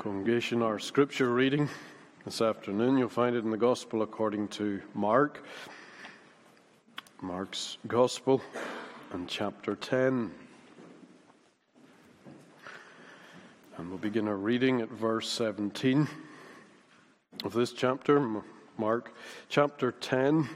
Congregation, 0.00 0.62
our 0.62 0.78
scripture 0.78 1.28
reading 1.28 1.68
this 2.24 2.40
afternoon, 2.40 2.96
you'll 2.96 3.10
find 3.10 3.36
it 3.36 3.44
in 3.44 3.50
the 3.50 3.58
Gospel 3.58 4.00
according 4.00 4.48
to 4.48 4.80
Mark. 4.94 5.44
Mark's 7.20 7.76
Gospel 7.86 8.40
and 9.12 9.28
chapter 9.28 9.76
10. 9.76 10.30
And 13.76 13.88
we'll 13.90 13.98
begin 13.98 14.26
our 14.26 14.38
reading 14.38 14.80
at 14.80 14.88
verse 14.88 15.28
17 15.28 16.08
of 17.44 17.52
this 17.52 17.72
chapter, 17.74 18.42
Mark 18.78 19.14
chapter 19.50 19.92
10, 19.92 20.48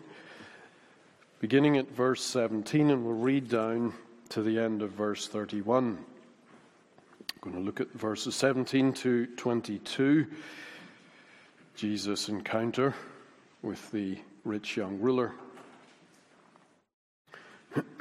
beginning 1.41 1.77
at 1.77 1.91
verse 1.91 2.25
17, 2.25 2.91
and 2.91 3.05
we'll 3.05 3.13
read 3.13 3.51
down 3.51 3.93
to 4.31 4.41
the 4.41 4.59
end 4.59 4.81
of 4.81 4.93
verse 4.93 5.29
31 5.29 5.99
going 7.45 7.57
to 7.57 7.63
look 7.63 7.83
at 7.83 7.93
verses 7.93 8.35
17 8.37 8.95
to 8.95 9.27
22. 9.37 10.27
Jesus' 11.75 12.31
encounter 12.31 12.95
with 13.61 13.91
the 13.91 14.17
rich 14.45 14.79
young 14.79 14.99
ruler. 14.99 15.35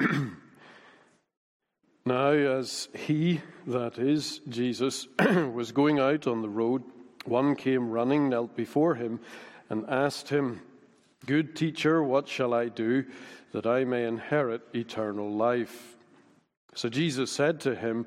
now, 2.06 2.30
as 2.30 2.88
he, 2.94 3.42
that 3.66 3.98
is, 3.98 4.40
Jesus, 4.48 5.08
was 5.52 5.72
going 5.72 5.98
out 5.98 6.26
on 6.26 6.40
the 6.40 6.48
road, 6.48 6.82
one 7.26 7.54
came 7.54 7.90
running, 7.90 8.30
knelt 8.30 8.56
before 8.56 8.94
him, 8.94 9.20
and 9.68 9.84
asked 9.90 10.30
him, 10.30 10.62
Good 11.26 11.54
teacher, 11.54 12.02
what 12.02 12.28
shall 12.28 12.54
I 12.54 12.70
do 12.70 13.04
that 13.52 13.66
I 13.66 13.84
may 13.84 14.06
inherit 14.06 14.62
eternal 14.74 15.30
life? 15.30 15.96
So 16.74 16.88
Jesus 16.88 17.30
said 17.30 17.60
to 17.60 17.74
him, 17.74 18.06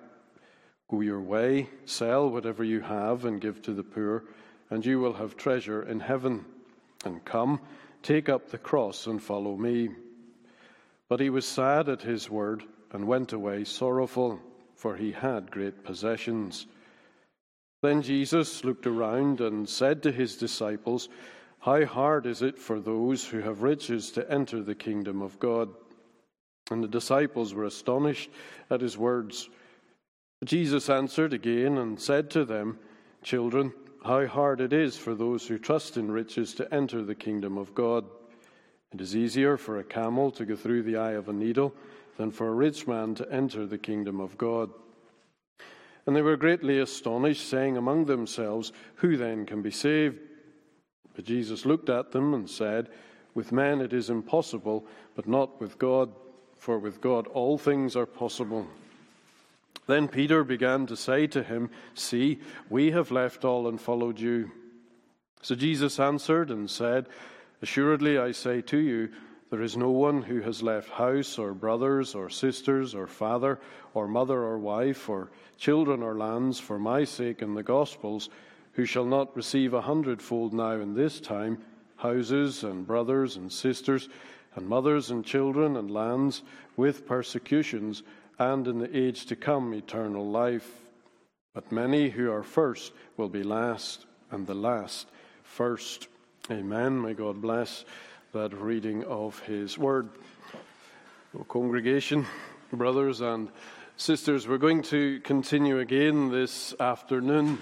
Go 0.91 0.99
your 0.99 1.21
way, 1.21 1.69
sell 1.85 2.29
whatever 2.29 2.65
you 2.65 2.81
have, 2.81 3.23
and 3.23 3.39
give 3.39 3.61
to 3.61 3.73
the 3.73 3.83
poor, 3.83 4.25
and 4.69 4.85
you 4.85 4.99
will 4.99 5.13
have 5.13 5.37
treasure 5.37 5.81
in 5.83 6.01
heaven. 6.01 6.43
And 7.05 7.23
come, 7.23 7.61
take 8.03 8.27
up 8.27 8.49
the 8.49 8.57
cross 8.57 9.07
and 9.07 9.23
follow 9.23 9.55
me. 9.55 9.91
But 11.07 11.21
he 11.21 11.29
was 11.29 11.47
sad 11.47 11.87
at 11.87 12.01
his 12.01 12.29
word 12.29 12.63
and 12.91 13.07
went 13.07 13.31
away 13.31 13.63
sorrowful, 13.63 14.41
for 14.75 14.97
he 14.97 15.13
had 15.13 15.49
great 15.49 15.85
possessions. 15.85 16.67
Then 17.81 18.01
Jesus 18.01 18.65
looked 18.65 18.85
around 18.85 19.39
and 19.39 19.67
said 19.69 20.03
to 20.03 20.11
his 20.11 20.35
disciples, 20.35 21.07
How 21.59 21.85
hard 21.85 22.25
is 22.25 22.41
it 22.41 22.59
for 22.59 22.81
those 22.81 23.25
who 23.25 23.39
have 23.39 23.61
riches 23.61 24.11
to 24.11 24.29
enter 24.29 24.61
the 24.61 24.75
kingdom 24.75 25.21
of 25.21 25.39
God? 25.39 25.69
And 26.69 26.83
the 26.83 26.89
disciples 26.89 27.53
were 27.53 27.65
astonished 27.65 28.29
at 28.69 28.81
his 28.81 28.97
words. 28.97 29.49
Jesus 30.43 30.89
answered 30.89 31.33
again 31.33 31.77
and 31.77 31.99
said 31.99 32.31
to 32.31 32.45
them, 32.45 32.79
Children, 33.21 33.73
how 34.03 34.25
hard 34.25 34.59
it 34.59 34.73
is 34.73 34.97
for 34.97 35.13
those 35.13 35.47
who 35.47 35.59
trust 35.59 35.97
in 35.97 36.09
riches 36.09 36.55
to 36.55 36.73
enter 36.73 37.03
the 37.03 37.13
kingdom 37.13 37.59
of 37.59 37.75
God. 37.75 38.05
It 38.91 38.99
is 38.99 39.15
easier 39.15 39.55
for 39.55 39.77
a 39.77 39.83
camel 39.83 40.31
to 40.31 40.45
go 40.45 40.55
through 40.55 40.83
the 40.83 40.97
eye 40.97 41.11
of 41.11 41.29
a 41.29 41.33
needle 41.33 41.75
than 42.17 42.31
for 42.31 42.47
a 42.47 42.53
rich 42.53 42.87
man 42.87 43.13
to 43.15 43.31
enter 43.31 43.67
the 43.67 43.77
kingdom 43.77 44.19
of 44.19 44.37
God. 44.37 44.71
And 46.07 46.15
they 46.15 46.23
were 46.23 46.37
greatly 46.37 46.79
astonished, 46.79 47.47
saying 47.47 47.77
among 47.77 48.05
themselves, 48.05 48.73
Who 48.95 49.17
then 49.17 49.45
can 49.45 49.61
be 49.61 49.69
saved? 49.69 50.17
But 51.15 51.25
Jesus 51.25 51.65
looked 51.65 51.89
at 51.89 52.11
them 52.11 52.33
and 52.33 52.49
said, 52.49 52.89
With 53.35 53.51
men 53.51 53.79
it 53.79 53.93
is 53.93 54.09
impossible, 54.09 54.87
but 55.15 55.27
not 55.27 55.61
with 55.61 55.77
God, 55.77 56.11
for 56.57 56.79
with 56.79 56.99
God 56.99 57.27
all 57.27 57.59
things 57.59 57.95
are 57.95 58.07
possible. 58.07 58.67
Then 59.87 60.07
Peter 60.07 60.43
began 60.43 60.85
to 60.87 60.95
say 60.95 61.27
to 61.27 61.43
him, 61.43 61.69
See, 61.95 62.39
we 62.69 62.91
have 62.91 63.11
left 63.11 63.43
all 63.43 63.67
and 63.67 63.79
followed 63.79 64.19
you. 64.19 64.51
So 65.41 65.55
Jesus 65.55 65.99
answered 65.99 66.51
and 66.51 66.69
said, 66.69 67.07
Assuredly 67.61 68.17
I 68.17 68.31
say 68.31 68.61
to 68.61 68.77
you, 68.77 69.09
there 69.51 69.61
is 69.61 69.75
no 69.75 69.89
one 69.89 70.21
who 70.21 70.39
has 70.41 70.63
left 70.63 70.89
house 70.89 71.37
or 71.37 71.53
brothers 71.53 72.15
or 72.15 72.29
sisters 72.29 72.95
or 72.95 73.05
father 73.05 73.59
or 73.93 74.07
mother 74.07 74.39
or 74.39 74.57
wife 74.57 75.09
or 75.09 75.29
children 75.57 76.01
or 76.01 76.17
lands 76.17 76.57
for 76.57 76.79
my 76.79 77.03
sake 77.03 77.41
and 77.41 77.55
the 77.55 77.61
gospel's 77.61 78.29
who 78.73 78.85
shall 78.85 79.05
not 79.05 79.35
receive 79.35 79.73
a 79.73 79.81
hundredfold 79.81 80.53
now 80.53 80.71
in 80.71 80.93
this 80.93 81.19
time 81.19 81.61
houses 81.97 82.63
and 82.63 82.87
brothers 82.87 83.35
and 83.35 83.51
sisters 83.51 84.07
and 84.55 84.67
mothers 84.67 85.11
and 85.11 85.25
children 85.25 85.75
and 85.75 85.91
lands 85.91 86.43
with 86.77 87.05
persecutions 87.05 88.03
and 88.39 88.67
in 88.67 88.79
the 88.79 88.97
age 88.97 89.25
to 89.27 89.35
come 89.35 89.73
eternal 89.73 90.29
life. 90.29 90.69
But 91.53 91.71
many 91.71 92.09
who 92.09 92.31
are 92.31 92.43
first 92.43 92.93
will 93.17 93.29
be 93.29 93.43
last, 93.43 94.05
and 94.31 94.47
the 94.47 94.53
last 94.53 95.07
first. 95.43 96.07
Amen. 96.49 97.01
May 97.01 97.13
God 97.13 97.41
bless 97.41 97.85
that 98.33 98.53
reading 98.53 99.03
of 99.03 99.39
His 99.39 99.77
Word. 99.77 100.09
Well, 101.33 101.43
congregation, 101.45 102.25
brothers 102.71 103.21
and 103.21 103.49
sisters, 103.97 104.47
we're 104.47 104.57
going 104.57 104.81
to 104.83 105.19
continue 105.21 105.79
again 105.79 106.31
this 106.31 106.73
afternoon 106.79 107.59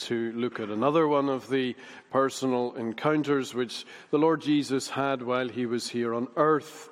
to 0.00 0.32
look 0.32 0.60
at 0.60 0.68
another 0.68 1.06
one 1.06 1.28
of 1.28 1.48
the 1.50 1.76
personal 2.10 2.74
encounters 2.76 3.54
which 3.54 3.84
the 4.10 4.18
Lord 4.18 4.40
Jesus 4.40 4.88
had 4.88 5.22
while 5.22 5.48
he 5.48 5.66
was 5.66 5.88
here 5.88 6.14
on 6.14 6.28
earth. 6.36 6.88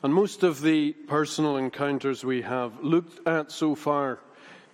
And 0.00 0.14
most 0.14 0.44
of 0.44 0.62
the 0.62 0.92
personal 0.92 1.56
encounters 1.56 2.24
we 2.24 2.42
have 2.42 2.84
looked 2.84 3.26
at 3.26 3.50
so 3.50 3.74
far, 3.74 4.20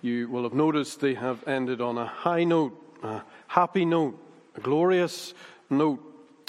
you 0.03 0.29
will 0.29 0.43
have 0.43 0.53
noticed 0.53 0.99
they 0.99 1.15
have 1.15 1.47
ended 1.47 1.81
on 1.81 1.97
a 1.97 2.05
high 2.05 2.43
note, 2.43 2.79
a 3.01 3.23
happy 3.47 3.85
note, 3.85 4.19
a 4.55 4.61
glorious 4.61 5.33
note. 5.69 5.99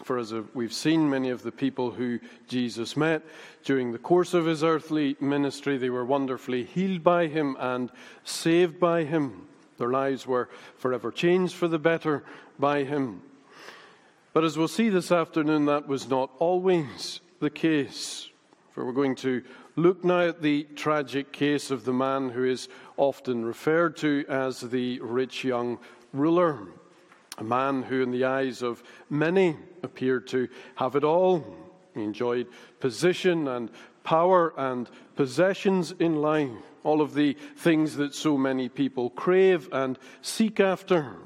For 0.04 0.18
as 0.18 0.34
we've 0.52 0.74
seen, 0.74 1.08
many 1.08 1.30
of 1.30 1.42
the 1.42 1.52
people 1.52 1.90
who 1.90 2.20
Jesus 2.48 2.98
met 2.98 3.22
during 3.64 3.92
the 3.92 3.98
course 3.98 4.34
of 4.34 4.44
his 4.44 4.62
earthly 4.62 5.16
ministry, 5.20 5.78
they 5.78 5.88
were 5.88 6.04
wonderfully 6.04 6.64
healed 6.64 7.02
by 7.02 7.28
him 7.28 7.56
and 7.58 7.90
saved 8.24 8.78
by 8.78 9.04
him. 9.04 9.46
Their 9.78 9.90
lives 9.90 10.26
were 10.26 10.50
forever 10.76 11.10
changed 11.10 11.54
for 11.54 11.66
the 11.66 11.78
better 11.78 12.24
by 12.58 12.84
him. 12.84 13.22
But 14.34 14.44
as 14.44 14.58
we'll 14.58 14.68
see 14.68 14.90
this 14.90 15.10
afternoon, 15.10 15.64
that 15.64 15.88
was 15.88 16.10
not 16.10 16.30
always 16.38 17.20
the 17.40 17.48
case. 17.48 18.28
For 18.76 18.84
we're 18.84 18.92
going 18.92 19.14
to 19.16 19.42
look 19.76 20.04
now 20.04 20.28
at 20.28 20.42
the 20.42 20.64
tragic 20.76 21.32
case 21.32 21.70
of 21.70 21.86
the 21.86 21.94
man 21.94 22.28
who 22.28 22.44
is 22.44 22.68
often 22.98 23.42
referred 23.42 23.96
to 23.96 24.26
as 24.28 24.60
the 24.60 25.00
rich 25.00 25.44
young 25.44 25.78
ruler. 26.12 26.58
A 27.38 27.42
man 27.42 27.84
who, 27.84 28.02
in 28.02 28.10
the 28.10 28.26
eyes 28.26 28.60
of 28.60 28.82
many, 29.08 29.56
appeared 29.82 30.26
to 30.26 30.48
have 30.74 30.94
it 30.94 31.04
all. 31.04 31.56
He 31.94 32.02
enjoyed 32.02 32.48
position 32.78 33.48
and 33.48 33.70
power 34.04 34.52
and 34.58 34.90
possessions 35.14 35.92
in 35.98 36.16
life, 36.16 36.50
all 36.84 37.00
of 37.00 37.14
the 37.14 37.32
things 37.56 37.96
that 37.96 38.14
so 38.14 38.36
many 38.36 38.68
people 38.68 39.08
crave 39.08 39.70
and 39.72 39.98
seek 40.20 40.60
after. 40.60 41.16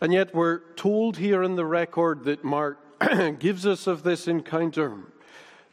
And 0.00 0.10
yet, 0.10 0.34
we're 0.34 0.60
told 0.72 1.18
here 1.18 1.42
in 1.42 1.56
the 1.56 1.66
record 1.66 2.24
that 2.24 2.44
Mark 2.44 2.78
gives 3.40 3.66
us 3.66 3.86
of 3.86 4.04
this 4.04 4.26
encounter 4.26 5.02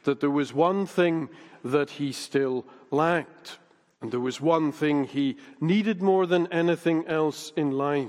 that 0.04 0.20
there 0.20 0.30
was 0.30 0.54
one 0.54 0.86
thing 0.86 1.28
that 1.64 1.90
he 1.90 2.12
still 2.12 2.64
lacked, 2.90 3.58
and 4.00 4.12
there 4.12 4.20
was 4.20 4.40
one 4.40 4.70
thing 4.70 5.04
he 5.04 5.36
needed 5.60 6.02
more 6.02 6.26
than 6.26 6.52
anything 6.52 7.06
else 7.06 7.52
in 7.56 7.72
life. 7.72 8.08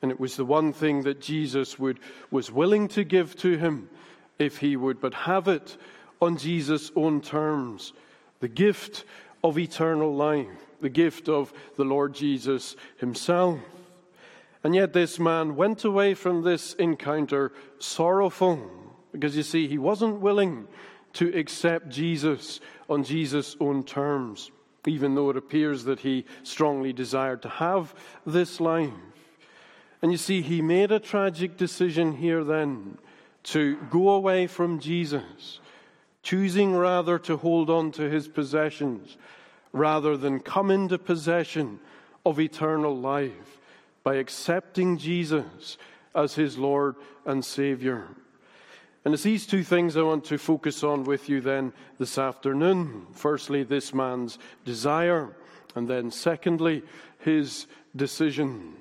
And 0.00 0.12
it 0.12 0.20
was 0.20 0.36
the 0.36 0.44
one 0.44 0.72
thing 0.72 1.02
that 1.02 1.20
Jesus 1.20 1.78
would, 1.78 1.98
was 2.30 2.52
willing 2.52 2.86
to 2.88 3.02
give 3.02 3.36
to 3.36 3.56
him 3.56 3.90
if 4.38 4.58
he 4.58 4.76
would 4.76 5.00
but 5.00 5.14
have 5.14 5.48
it 5.48 5.76
on 6.20 6.36
Jesus' 6.36 6.92
own 6.94 7.20
terms 7.20 7.92
the 8.40 8.48
gift 8.48 9.04
of 9.42 9.58
eternal 9.58 10.14
life, 10.14 10.46
the 10.80 10.88
gift 10.88 11.28
of 11.28 11.52
the 11.76 11.84
Lord 11.84 12.14
Jesus 12.14 12.76
himself. 12.98 13.58
And 14.62 14.74
yet, 14.74 14.92
this 14.92 15.18
man 15.18 15.56
went 15.56 15.84
away 15.84 16.14
from 16.14 16.42
this 16.42 16.74
encounter 16.74 17.52
sorrowful 17.78 18.70
because 19.12 19.36
you 19.36 19.42
see, 19.42 19.66
he 19.66 19.78
wasn't 19.78 20.20
willing 20.20 20.68
to 21.18 21.36
accept 21.36 21.88
Jesus 21.88 22.60
on 22.88 23.02
Jesus' 23.02 23.56
own 23.58 23.82
terms, 23.82 24.52
even 24.86 25.16
though 25.16 25.30
it 25.30 25.36
appears 25.36 25.82
that 25.82 25.98
he 25.98 26.24
strongly 26.44 26.92
desired 26.92 27.42
to 27.42 27.48
have 27.48 27.92
this 28.24 28.60
life. 28.60 28.92
And 30.00 30.12
you 30.12 30.16
see, 30.16 30.42
he 30.42 30.62
made 30.62 30.92
a 30.92 31.00
tragic 31.00 31.56
decision 31.56 32.12
here 32.12 32.44
then 32.44 32.98
to 33.44 33.78
go 33.90 34.10
away 34.10 34.46
from 34.46 34.78
Jesus, 34.78 35.58
choosing 36.22 36.76
rather 36.76 37.18
to 37.18 37.36
hold 37.36 37.68
on 37.68 37.90
to 37.92 38.08
his 38.08 38.28
possessions 38.28 39.16
rather 39.72 40.16
than 40.16 40.38
come 40.38 40.70
into 40.70 40.98
possession 40.98 41.80
of 42.24 42.38
eternal 42.38 42.96
life 42.96 43.58
by 44.04 44.14
accepting 44.14 44.96
Jesus 44.96 45.78
as 46.14 46.36
his 46.36 46.58
Lord 46.58 46.94
and 47.26 47.44
Savior. 47.44 48.06
And 49.08 49.14
it's 49.14 49.22
these 49.22 49.46
two 49.46 49.64
things 49.64 49.96
I 49.96 50.02
want 50.02 50.26
to 50.26 50.36
focus 50.36 50.84
on 50.84 51.04
with 51.04 51.30
you 51.30 51.40
then 51.40 51.72
this 51.98 52.18
afternoon. 52.18 53.06
Firstly, 53.14 53.62
this 53.62 53.94
man's 53.94 54.38
desire, 54.66 55.34
and 55.74 55.88
then 55.88 56.10
secondly, 56.10 56.82
his 57.20 57.66
decision. 57.96 58.74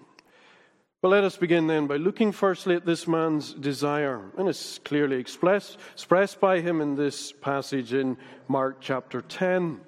But 1.01 1.11
let 1.11 1.23
us 1.23 1.37
begin 1.37 1.67
then 1.67 1.87
by 1.87 1.95
looking 1.95 2.33
firstly 2.33 2.75
at 2.75 2.85
this 2.85 3.07
man's 3.07 3.53
desire. 3.53 4.29
And 4.37 4.49
it's 4.49 4.79
clearly 4.79 5.15
expressed, 5.15 5.77
expressed 5.93 6.41
by 6.41 6.59
him 6.59 6.81
in 6.81 6.95
this 6.95 7.31
passage 7.31 7.93
in 7.93 8.17
Mark 8.49 8.81
chapter 8.81 9.21
10. 9.21 9.79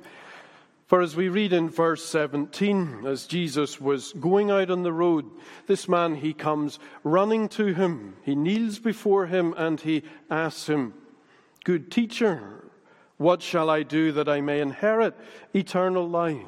For 0.89 1.03
as 1.03 1.15
we 1.15 1.29
read 1.29 1.53
in 1.53 1.69
verse 1.69 2.03
17, 2.03 3.03
as 3.05 3.27
Jesus 3.27 3.79
was 3.79 4.11
going 4.13 4.49
out 4.49 4.71
on 4.71 4.81
the 4.81 4.91
road, 4.91 5.29
this 5.67 5.87
man, 5.87 6.15
he 6.15 6.33
comes 6.33 6.79
running 7.03 7.47
to 7.49 7.67
him. 7.67 8.15
He 8.23 8.33
kneels 8.33 8.79
before 8.79 9.27
him 9.27 9.53
and 9.55 9.79
he 9.79 10.01
asks 10.31 10.67
him, 10.67 10.95
Good 11.63 11.91
teacher, 11.91 12.65
what 13.17 13.43
shall 13.43 13.69
I 13.69 13.83
do 13.83 14.11
that 14.13 14.27
I 14.27 14.41
may 14.41 14.61
inherit 14.61 15.13
eternal 15.53 16.09
life? 16.09 16.47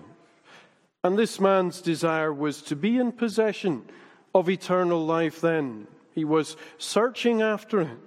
And 1.04 1.20
this 1.20 1.40
man's 1.40 1.80
desire 1.80 2.34
was 2.34 2.64
to 2.64 2.76
be 2.76 2.98
in 2.98 3.12
possession 3.12 3.84
of 4.34 4.50
eternal 4.50 5.06
life 5.06 5.40
then. 5.40 5.86
He 6.16 6.26
was 6.26 6.58
searching 6.80 7.44
after 7.44 7.82
it. 7.82 7.98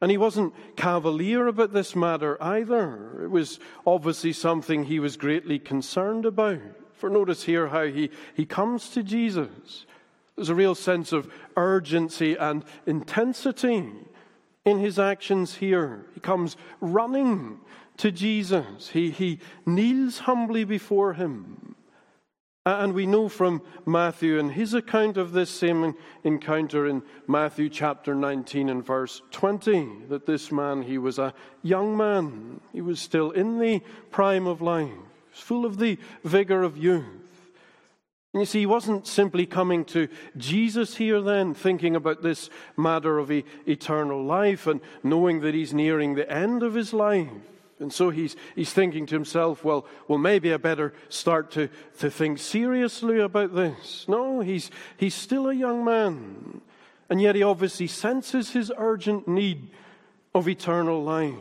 And 0.00 0.10
he 0.10 0.16
wasn't 0.16 0.54
cavalier 0.76 1.48
about 1.48 1.72
this 1.72 1.96
matter 1.96 2.40
either. 2.40 3.24
It 3.24 3.30
was 3.30 3.58
obviously 3.86 4.32
something 4.32 4.84
he 4.84 5.00
was 5.00 5.16
greatly 5.16 5.58
concerned 5.58 6.24
about. 6.24 6.60
For 6.92 7.10
notice 7.10 7.44
here 7.44 7.68
how 7.68 7.86
he, 7.86 8.10
he 8.34 8.46
comes 8.46 8.90
to 8.90 9.02
Jesus. 9.02 9.86
There's 10.36 10.50
a 10.50 10.54
real 10.54 10.76
sense 10.76 11.12
of 11.12 11.32
urgency 11.56 12.36
and 12.36 12.64
intensity 12.86 13.90
in 14.64 14.78
his 14.78 14.98
actions 14.98 15.56
here. 15.56 16.06
He 16.14 16.20
comes 16.20 16.56
running 16.80 17.58
to 17.96 18.12
Jesus. 18.12 18.90
He, 18.90 19.10
he 19.10 19.40
kneels 19.66 20.20
humbly 20.20 20.62
before 20.62 21.14
him. 21.14 21.74
And 22.68 22.92
we 22.92 23.06
know 23.06 23.30
from 23.30 23.62
Matthew 23.86 24.38
and 24.38 24.52
his 24.52 24.74
account 24.74 25.16
of 25.16 25.32
this 25.32 25.48
same 25.48 25.94
encounter 26.22 26.86
in 26.86 27.02
Matthew 27.26 27.70
chapter 27.70 28.14
19 28.14 28.68
and 28.68 28.84
verse 28.84 29.22
20 29.30 30.04
that 30.08 30.26
this 30.26 30.52
man, 30.52 30.82
he 30.82 30.98
was 30.98 31.18
a 31.18 31.32
young 31.62 31.96
man. 31.96 32.60
He 32.72 32.82
was 32.82 33.00
still 33.00 33.30
in 33.30 33.58
the 33.58 33.80
prime 34.10 34.46
of 34.46 34.60
life, 34.60 34.92
full 35.30 35.64
of 35.64 35.78
the 35.78 35.98
vigor 36.24 36.62
of 36.62 36.76
youth. 36.76 37.04
And 38.34 38.42
you 38.42 38.46
see, 38.46 38.60
he 38.60 38.66
wasn't 38.66 39.06
simply 39.06 39.46
coming 39.46 39.86
to 39.86 40.06
Jesus 40.36 40.96
here 40.96 41.22
then, 41.22 41.54
thinking 41.54 41.96
about 41.96 42.22
this 42.22 42.50
matter 42.76 43.18
of 43.18 43.30
eternal 43.30 44.22
life 44.22 44.66
and 44.66 44.82
knowing 45.02 45.40
that 45.40 45.54
he's 45.54 45.72
nearing 45.72 46.14
the 46.14 46.30
end 46.30 46.62
of 46.62 46.74
his 46.74 46.92
life. 46.92 47.30
And 47.80 47.92
so 47.92 48.10
he's, 48.10 48.34
he's 48.56 48.72
thinking 48.72 49.06
to 49.06 49.14
himself, 49.14 49.64
well, 49.64 49.86
well, 50.08 50.18
maybe 50.18 50.52
I 50.52 50.56
better 50.56 50.92
start 51.08 51.52
to, 51.52 51.68
to 51.98 52.10
think 52.10 52.38
seriously 52.38 53.20
about 53.20 53.54
this. 53.54 54.06
No, 54.08 54.40
he's, 54.40 54.70
he's 54.96 55.14
still 55.14 55.48
a 55.48 55.54
young 55.54 55.84
man. 55.84 56.60
And 57.08 57.20
yet 57.20 57.36
he 57.36 57.42
obviously 57.42 57.86
senses 57.86 58.50
his 58.50 58.72
urgent 58.76 59.28
need 59.28 59.70
of 60.34 60.48
eternal 60.48 61.02
life. 61.02 61.34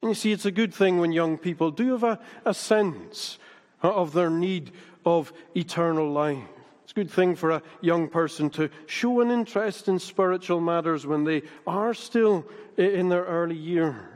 And 0.00 0.10
you 0.10 0.14
see, 0.14 0.32
it's 0.32 0.46
a 0.46 0.52
good 0.52 0.72
thing 0.72 0.98
when 0.98 1.12
young 1.12 1.38
people 1.38 1.70
do 1.70 1.92
have 1.92 2.04
a, 2.04 2.18
a 2.44 2.54
sense 2.54 3.38
of 3.82 4.12
their 4.12 4.30
need 4.30 4.72
of 5.04 5.32
eternal 5.56 6.10
life. 6.10 6.38
It's 6.84 6.92
a 6.92 6.94
good 6.94 7.10
thing 7.10 7.36
for 7.36 7.50
a 7.50 7.62
young 7.80 8.08
person 8.08 8.50
to 8.50 8.70
show 8.86 9.20
an 9.20 9.30
interest 9.30 9.88
in 9.88 9.98
spiritual 9.98 10.60
matters 10.60 11.06
when 11.06 11.24
they 11.24 11.42
are 11.66 11.94
still 11.94 12.44
in 12.76 13.08
their 13.08 13.24
early 13.24 13.56
years. 13.56 14.11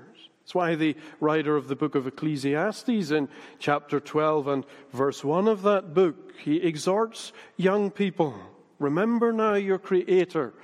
That's 0.46 0.54
why 0.54 0.76
the 0.76 0.94
writer 1.18 1.56
of 1.56 1.66
the 1.66 1.74
book 1.74 1.96
of 1.96 2.06
Ecclesiastes 2.06 3.10
in 3.10 3.28
chapter 3.58 3.98
12 3.98 4.46
and 4.46 4.64
verse 4.92 5.24
1 5.24 5.48
of 5.48 5.62
that 5.62 5.92
book, 5.92 6.34
he 6.38 6.58
exhorts 6.58 7.32
young 7.56 7.90
people 7.90 8.32
remember 8.78 9.32
now 9.32 9.54
your 9.54 9.80
Creator 9.80 10.54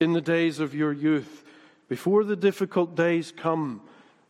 in 0.00 0.14
the 0.14 0.22
days 0.22 0.58
of 0.58 0.74
your 0.74 0.94
youth, 0.94 1.44
before 1.86 2.24
the 2.24 2.34
difficult 2.34 2.94
days 2.94 3.30
come 3.30 3.82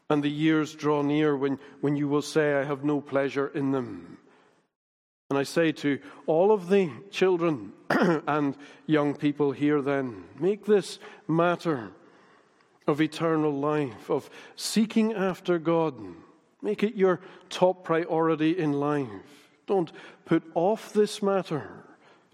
and 0.08 0.24
the 0.24 0.28
years 0.28 0.74
draw 0.74 1.02
near 1.02 1.36
when, 1.36 1.60
when 1.82 1.94
you 1.94 2.08
will 2.08 2.20
say, 2.20 2.54
I 2.54 2.64
have 2.64 2.82
no 2.82 3.00
pleasure 3.00 3.46
in 3.46 3.70
them. 3.70 4.18
And 5.28 5.38
I 5.38 5.44
say 5.44 5.70
to 5.70 6.00
all 6.26 6.50
of 6.50 6.68
the 6.68 6.90
children 7.12 7.74
and 7.90 8.56
young 8.86 9.14
people 9.14 9.52
here 9.52 9.82
then, 9.82 10.24
make 10.40 10.66
this 10.66 10.98
matter 11.28 11.92
of 12.86 13.00
eternal 13.00 13.52
life, 13.52 14.10
of 14.10 14.28
seeking 14.56 15.12
after 15.12 15.58
God. 15.58 15.94
Make 16.62 16.82
it 16.82 16.94
your 16.94 17.20
top 17.48 17.84
priority 17.84 18.58
in 18.58 18.72
life. 18.72 19.08
Don't 19.66 19.92
put 20.24 20.42
off 20.54 20.92
this 20.92 21.22
matter. 21.22 21.70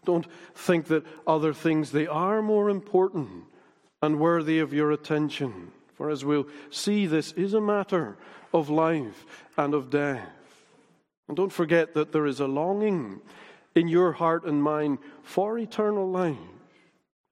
Don't 0.04 0.26
think 0.54 0.87
that 0.87 1.04
other 1.26 1.52
things 1.52 1.90
they 1.90 2.06
are 2.06 2.40
more 2.43 2.70
important 2.70 3.44
and 4.02 4.20
worthy 4.20 4.58
of 4.58 4.72
your 4.72 4.93
attention. 4.93 5.72
For 5.94 6.10
as 6.10 6.25
we'll 6.25 6.46
see, 6.70 7.06
this 7.06 7.32
is 7.32 7.54
a 7.54 7.60
matter 7.60 8.16
of 8.52 8.70
life 8.70 9.26
and 9.56 9.75
of 9.75 9.90
death. 9.90 10.28
And 11.28 11.37
don't 11.37 11.52
forget 11.52 11.94
that 11.94 12.12
there 12.12 12.26
is 12.26 12.40
a 12.40 12.46
longing 12.46 13.20
in 13.75 13.88
your 13.88 14.12
heart 14.12 14.44
and 14.44 14.62
mind 14.62 14.98
for 15.22 15.58
eternal 15.58 16.08
life. 16.08 16.37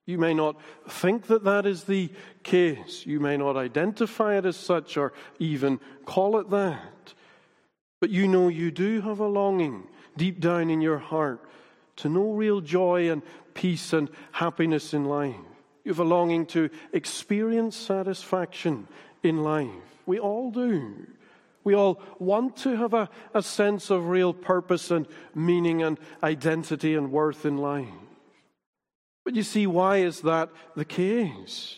You 0.06 0.18
may 0.18 0.34
not 0.34 0.60
think 0.88 1.28
that 1.28 1.44
that 1.44 1.64
is 1.64 1.84
the 1.84 2.10
case. 2.42 3.06
You 3.06 3.20
may 3.20 3.36
not 3.36 3.56
identify 3.56 4.36
it 4.36 4.44
as 4.44 4.56
such 4.56 4.96
or 4.96 5.12
even 5.38 5.80
call 6.04 6.38
it 6.38 6.50
that. 6.50 7.14
But 8.00 8.10
you 8.10 8.28
know 8.28 8.48
you 8.48 8.70
do 8.70 9.00
have 9.00 9.20
a 9.20 9.26
longing 9.26 9.88
deep 10.16 10.40
down 10.40 10.68
in 10.68 10.82
your 10.82 10.98
heart 10.98 11.40
to 11.96 12.08
know 12.08 12.32
real 12.32 12.60
joy 12.60 13.10
and 13.10 13.22
peace 13.54 13.92
and 13.92 14.10
happiness 14.32 14.92
in 14.92 15.06
life. 15.06 15.37
You 15.84 15.92
have 15.92 16.00
a 16.00 16.04
longing 16.04 16.46
to 16.46 16.70
experience 16.92 17.76
satisfaction 17.76 18.88
in 19.23 19.42
life. 19.42 19.70
We 20.04 20.18
all 20.18 20.50
do. 20.50 21.06
We 21.62 21.75
all 21.75 22.00
want 22.18 22.58
to 22.58 22.76
have 22.76 22.92
a, 22.92 23.08
a 23.32 23.42
sense 23.42 23.88
of 23.88 24.08
real 24.08 24.34
purpose 24.34 24.90
and 24.90 25.06
meaning 25.34 25.82
and 25.82 25.99
identity 26.23 26.94
and 26.94 27.11
worth 27.11 27.46
in 27.46 27.56
life. 27.56 27.88
But 29.25 29.35
you 29.35 29.43
see, 29.43 29.66
why 29.66 29.99
is 29.99 30.21
that 30.21 30.50
the 30.76 30.85
case? 30.85 31.76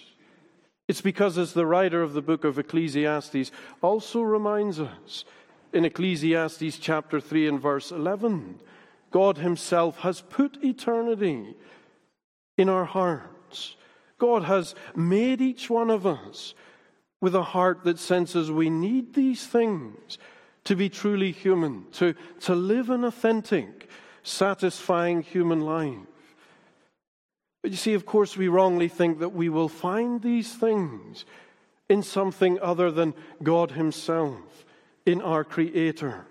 It's 0.89 1.01
because, 1.01 1.39
as 1.39 1.53
the 1.53 1.67
writer 1.67 2.03
of 2.03 2.13
the 2.13 2.23
book 2.23 2.45
of 2.45 2.59
Ecclesiastes 2.59 3.51
also 3.83 4.23
reminds 4.23 4.79
us 4.81 5.25
in 5.73 5.85
Ecclesiastes 5.85 6.79
chapter 6.79 7.21
3 7.21 7.49
and 7.49 7.61
verse 7.61 7.91
11, 7.91 8.61
God 9.11 9.39
Himself 9.39 10.01
has 10.01 10.21
put 10.21 10.63
eternity 10.65 11.55
in 12.57 12.69
our 12.69 12.85
hearts. 12.85 13.77
God 14.19 14.45
has 14.45 14.75
made 14.95 15.41
each 15.41 15.69
one 15.69 15.91
of 15.91 16.07
us 16.07 16.55
with 17.21 17.35
a 17.35 17.43
heart 17.43 17.85
that 17.85 17.99
senses 17.99 18.51
we 18.51 18.71
need 18.71 19.15
these 19.15 19.47
things 19.47 20.19
to 20.65 20.77
be 20.77 20.89
truly 20.89 21.33
human, 21.33 21.85
to, 21.93 22.15
to 22.41 22.55
live 22.55 22.91
an 22.91 23.05
authentic, 23.05 23.89
satisfying 24.23 25.23
human 25.23 25.61
life. 25.61 25.99
But 27.67 27.73
you 27.73 27.79
see, 27.79 27.95
of 27.95 28.07
course, 28.07 28.37
we 28.37 28.47
wrongly 28.47 28.87
think 28.87 29.19
that 29.19 29.31
we 29.31 29.49
will 29.49 29.69
find 29.69 30.23
these 30.23 30.55
things 30.55 31.25
in 31.89 32.05
something 32.05 32.61
other 32.61 32.93
than 32.93 33.13
God 33.43 33.73
Himself, 33.73 34.65
in 35.05 35.21
our 35.21 35.43
Creator. 35.43 36.27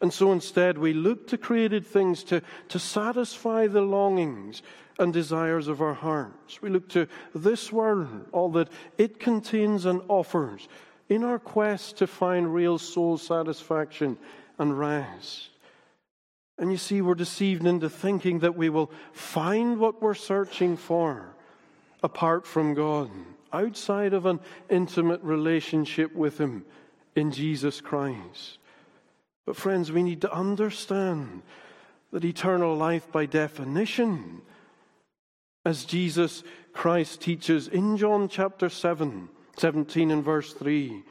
And 0.00 0.10
so 0.10 0.32
instead, 0.32 0.78
we 0.78 0.94
look 0.94 1.26
to 1.26 1.36
created 1.36 1.86
things 1.86 2.24
to, 2.24 2.40
to 2.70 2.78
satisfy 2.78 3.66
the 3.66 3.82
longings 3.82 4.62
and 4.98 5.12
desires 5.12 5.68
of 5.68 5.82
our 5.82 5.92
hearts. 5.92 6.62
We 6.62 6.70
look 6.70 6.88
to 6.88 7.06
this 7.34 7.70
world, 7.70 8.28
all 8.32 8.48
that 8.52 8.70
it 8.96 9.20
contains 9.20 9.84
and 9.84 10.00
offers, 10.08 10.68
in 11.10 11.22
our 11.22 11.38
quest 11.38 11.98
to 11.98 12.06
find 12.06 12.54
real 12.54 12.78
soul 12.78 13.18
satisfaction 13.18 14.16
and 14.58 14.78
rest. 14.78 15.51
And 16.58 16.70
you 16.70 16.76
see, 16.76 17.00
we're 17.00 17.14
deceived 17.14 17.66
into 17.66 17.88
thinking 17.88 18.40
that 18.40 18.56
we 18.56 18.68
will 18.68 18.90
find 19.12 19.78
what 19.78 20.02
we're 20.02 20.14
searching 20.14 20.76
for 20.76 21.34
apart 22.02 22.46
from 22.46 22.74
God, 22.74 23.10
outside 23.52 24.12
of 24.12 24.26
an 24.26 24.40
intimate 24.68 25.22
relationship 25.22 26.14
with 26.14 26.38
Him 26.38 26.64
in 27.14 27.30
Jesus 27.30 27.80
Christ. 27.80 28.58
But, 29.46 29.56
friends, 29.56 29.90
we 29.90 30.02
need 30.02 30.20
to 30.22 30.32
understand 30.32 31.42
that 32.12 32.24
eternal 32.24 32.76
life, 32.76 33.10
by 33.10 33.26
definition, 33.26 34.42
as 35.64 35.84
Jesus 35.84 36.42
Christ 36.72 37.20
teaches 37.20 37.68
in 37.68 37.96
John 37.96 38.28
chapter 38.28 38.68
7, 38.68 39.28
17 39.56 40.10
and 40.10 40.24
verse 40.24 40.52
3. 40.52 41.02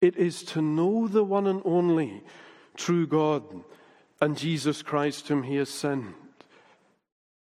It 0.00 0.16
is 0.16 0.42
to 0.44 0.62
know 0.62 1.08
the 1.08 1.24
one 1.24 1.46
and 1.46 1.60
only 1.64 2.22
true 2.76 3.06
God 3.06 3.42
and 4.20 4.36
Jesus 4.36 4.82
Christ 4.82 5.28
whom 5.28 5.42
he 5.44 5.56
has 5.56 5.68
sent. 5.68 6.14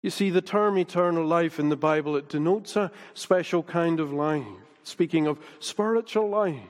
You 0.01 0.09
see, 0.09 0.29
the 0.29 0.41
term 0.41 0.77
eternal 0.77 1.25
life 1.25 1.59
in 1.59 1.69
the 1.69 1.75
Bible, 1.75 2.15
it 2.15 2.29
denotes 2.29 2.75
a 2.75 2.91
special 3.13 3.63
kind 3.63 3.99
of 3.99 4.13
life. 4.13 4.45
Speaking 4.83 5.27
of 5.27 5.39
spiritual 5.59 6.29
life, 6.29 6.61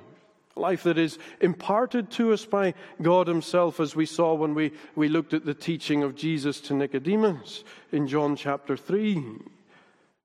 life 0.55 0.83
that 0.83 0.97
is 0.97 1.19
imparted 1.39 2.09
to 2.11 2.33
us 2.33 2.45
by 2.45 2.73
God 3.01 3.27
Himself, 3.27 3.79
as 3.79 3.95
we 3.95 4.05
saw 4.05 4.33
when 4.33 4.55
we, 4.55 4.71
we 4.95 5.07
looked 5.07 5.33
at 5.33 5.45
the 5.45 5.53
teaching 5.53 6.03
of 6.03 6.15
Jesus 6.15 6.59
to 6.61 6.73
Nicodemus 6.73 7.63
in 7.91 8.07
John 8.07 8.35
chapter 8.35 8.75
3. 8.75 9.23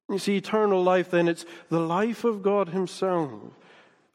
You 0.08 0.18
see, 0.18 0.36
eternal 0.36 0.82
life, 0.82 1.10
then, 1.10 1.28
it's 1.28 1.44
the 1.68 1.80
life 1.80 2.24
of 2.24 2.42
God 2.42 2.70
Himself 2.70 3.30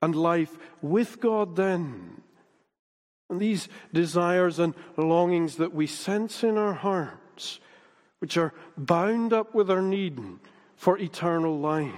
and 0.01 0.15
life 0.15 0.57
with 0.81 1.19
God, 1.19 1.55
then. 1.55 2.21
And 3.29 3.39
these 3.39 3.67
desires 3.93 4.59
and 4.59 4.73
longings 4.97 5.57
that 5.57 5.73
we 5.73 5.87
sense 5.87 6.43
in 6.43 6.57
our 6.57 6.73
hearts, 6.73 7.59
which 8.19 8.37
are 8.37 8.53
bound 8.77 9.33
up 9.33 9.53
with 9.53 9.69
our 9.69 9.81
need 9.81 10.19
for 10.75 10.97
eternal 10.97 11.59
life, 11.59 11.93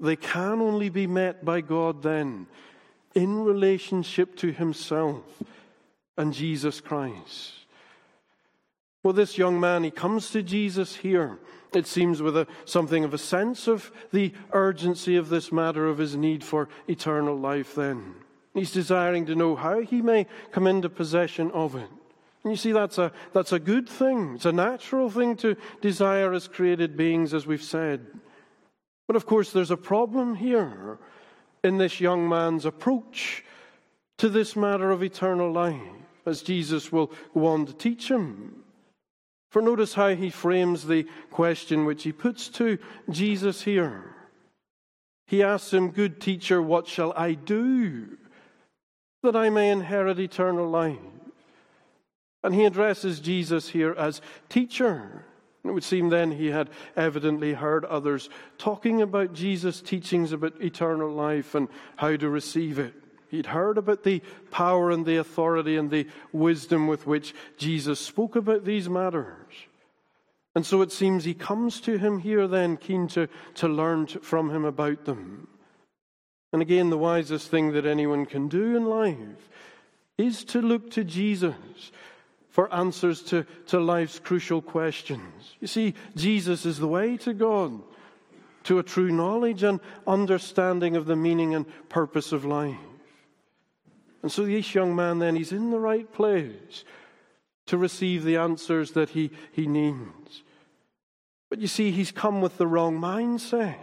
they 0.00 0.16
can 0.16 0.60
only 0.60 0.88
be 0.88 1.06
met 1.06 1.44
by 1.44 1.60
God 1.60 2.02
then 2.02 2.46
in 3.14 3.44
relationship 3.44 4.36
to 4.36 4.52
Himself 4.52 5.24
and 6.16 6.32
Jesus 6.32 6.80
Christ. 6.80 7.52
Well, 9.02 9.12
this 9.12 9.38
young 9.38 9.60
man, 9.60 9.84
he 9.84 9.90
comes 9.90 10.30
to 10.30 10.42
Jesus 10.42 10.96
here 10.96 11.38
it 11.76 11.86
seems, 11.86 12.22
with 12.22 12.36
a, 12.36 12.46
something 12.64 13.04
of 13.04 13.14
a 13.14 13.18
sense 13.18 13.68
of 13.68 13.92
the 14.12 14.32
urgency 14.52 15.16
of 15.16 15.28
this 15.28 15.52
matter 15.52 15.86
of 15.86 15.98
his 15.98 16.16
need 16.16 16.42
for 16.42 16.68
eternal 16.88 17.36
life, 17.36 17.74
then. 17.74 18.14
He's 18.56 18.72
desiring 18.72 19.26
to 19.26 19.34
know 19.34 19.54
how 19.54 19.80
he 19.80 20.00
may 20.00 20.26
come 20.50 20.66
into 20.66 20.88
possession 20.88 21.50
of 21.50 21.76
it. 21.76 21.90
And 22.42 22.52
you 22.52 22.56
see, 22.56 22.72
that's 22.72 22.96
a, 22.96 23.12
that's 23.34 23.52
a 23.52 23.58
good 23.58 23.86
thing. 23.86 24.36
It's 24.36 24.46
a 24.46 24.52
natural 24.52 25.10
thing 25.10 25.36
to 25.36 25.58
desire 25.82 26.32
as 26.32 26.48
created 26.48 26.96
beings, 26.96 27.34
as 27.34 27.46
we've 27.46 27.62
said. 27.62 28.06
But 29.06 29.14
of 29.14 29.26
course, 29.26 29.52
there's 29.52 29.70
a 29.70 29.76
problem 29.76 30.36
here 30.36 30.98
in 31.62 31.76
this 31.76 32.00
young 32.00 32.30
man's 32.30 32.64
approach 32.64 33.44
to 34.16 34.30
this 34.30 34.56
matter 34.56 34.90
of 34.90 35.02
eternal 35.02 35.52
life, 35.52 35.82
as 36.24 36.40
Jesus 36.40 36.90
will 36.90 37.12
go 37.34 37.48
on 37.48 37.66
to 37.66 37.74
teach 37.74 38.10
him. 38.10 38.64
For 39.50 39.60
notice 39.60 39.92
how 39.92 40.14
he 40.14 40.30
frames 40.30 40.86
the 40.86 41.06
question 41.30 41.84
which 41.84 42.04
he 42.04 42.12
puts 42.12 42.48
to 42.50 42.78
Jesus 43.10 43.60
here. 43.60 44.14
He 45.26 45.42
asks 45.42 45.74
him, 45.74 45.90
Good 45.90 46.22
teacher, 46.22 46.62
what 46.62 46.86
shall 46.86 47.12
I 47.14 47.34
do 47.34 48.16
that 49.26 49.36
I 49.36 49.50
may 49.50 49.70
inherit 49.70 50.18
eternal 50.18 50.68
life? 50.68 50.98
And 52.42 52.54
he 52.54 52.64
addresses 52.64 53.20
Jesus 53.20 53.68
here 53.68 53.94
as 53.96 54.20
teacher. 54.48 55.24
It 55.64 55.72
would 55.72 55.84
seem 55.84 56.08
then 56.08 56.30
he 56.30 56.46
had 56.46 56.70
evidently 56.96 57.52
heard 57.52 57.84
others 57.84 58.30
talking 58.56 59.02
about 59.02 59.32
Jesus' 59.32 59.80
teachings 59.80 60.32
about 60.32 60.60
eternal 60.62 61.10
life 61.10 61.54
and 61.54 61.68
how 61.96 62.16
to 62.16 62.28
receive 62.28 62.78
it. 62.78 62.94
He'd 63.28 63.46
heard 63.46 63.76
about 63.76 64.04
the 64.04 64.22
power 64.50 64.90
and 64.90 65.04
the 65.04 65.16
authority 65.16 65.76
and 65.76 65.90
the 65.90 66.06
wisdom 66.32 66.86
with 66.86 67.06
which 67.06 67.34
Jesus 67.56 67.98
spoke 67.98 68.36
about 68.36 68.64
these 68.64 68.88
matters. 68.88 69.52
And 70.54 70.64
so 70.64 70.80
it 70.82 70.92
seems 70.92 71.24
he 71.24 71.34
comes 71.34 71.80
to 71.82 71.98
him 71.98 72.20
here 72.20 72.46
then, 72.46 72.76
keen 72.76 73.08
to, 73.08 73.28
to 73.56 73.68
learn 73.68 74.06
from 74.06 74.50
him 74.50 74.64
about 74.64 75.04
them. 75.04 75.48
And 76.56 76.62
again, 76.62 76.88
the 76.88 76.96
wisest 76.96 77.50
thing 77.50 77.72
that 77.72 77.84
anyone 77.84 78.24
can 78.24 78.48
do 78.48 78.76
in 78.76 78.86
life 78.86 79.50
is 80.16 80.42
to 80.44 80.62
look 80.62 80.90
to 80.92 81.04
Jesus 81.04 81.92
for 82.48 82.72
answers 82.72 83.20
to, 83.24 83.44
to 83.66 83.78
life's 83.78 84.18
crucial 84.18 84.62
questions. 84.62 85.54
You 85.60 85.66
see, 85.66 85.92
Jesus 86.16 86.64
is 86.64 86.78
the 86.78 86.88
way 86.88 87.18
to 87.18 87.34
God, 87.34 87.82
to 88.64 88.78
a 88.78 88.82
true 88.82 89.12
knowledge 89.12 89.64
and 89.64 89.80
understanding 90.06 90.96
of 90.96 91.04
the 91.04 91.14
meaning 91.14 91.54
and 91.54 91.66
purpose 91.90 92.32
of 92.32 92.46
life. 92.46 92.78
And 94.22 94.32
so 94.32 94.46
this 94.46 94.74
young 94.74 94.96
man 94.96 95.18
then, 95.18 95.36
he's 95.36 95.52
in 95.52 95.70
the 95.70 95.78
right 95.78 96.10
place 96.10 96.86
to 97.66 97.76
receive 97.76 98.24
the 98.24 98.38
answers 98.38 98.92
that 98.92 99.10
he, 99.10 99.30
he 99.52 99.66
needs. 99.66 100.42
But 101.50 101.58
you 101.58 101.66
see, 101.66 101.90
he's 101.90 102.12
come 102.12 102.40
with 102.40 102.56
the 102.56 102.66
wrong 102.66 102.98
mindset. 102.98 103.76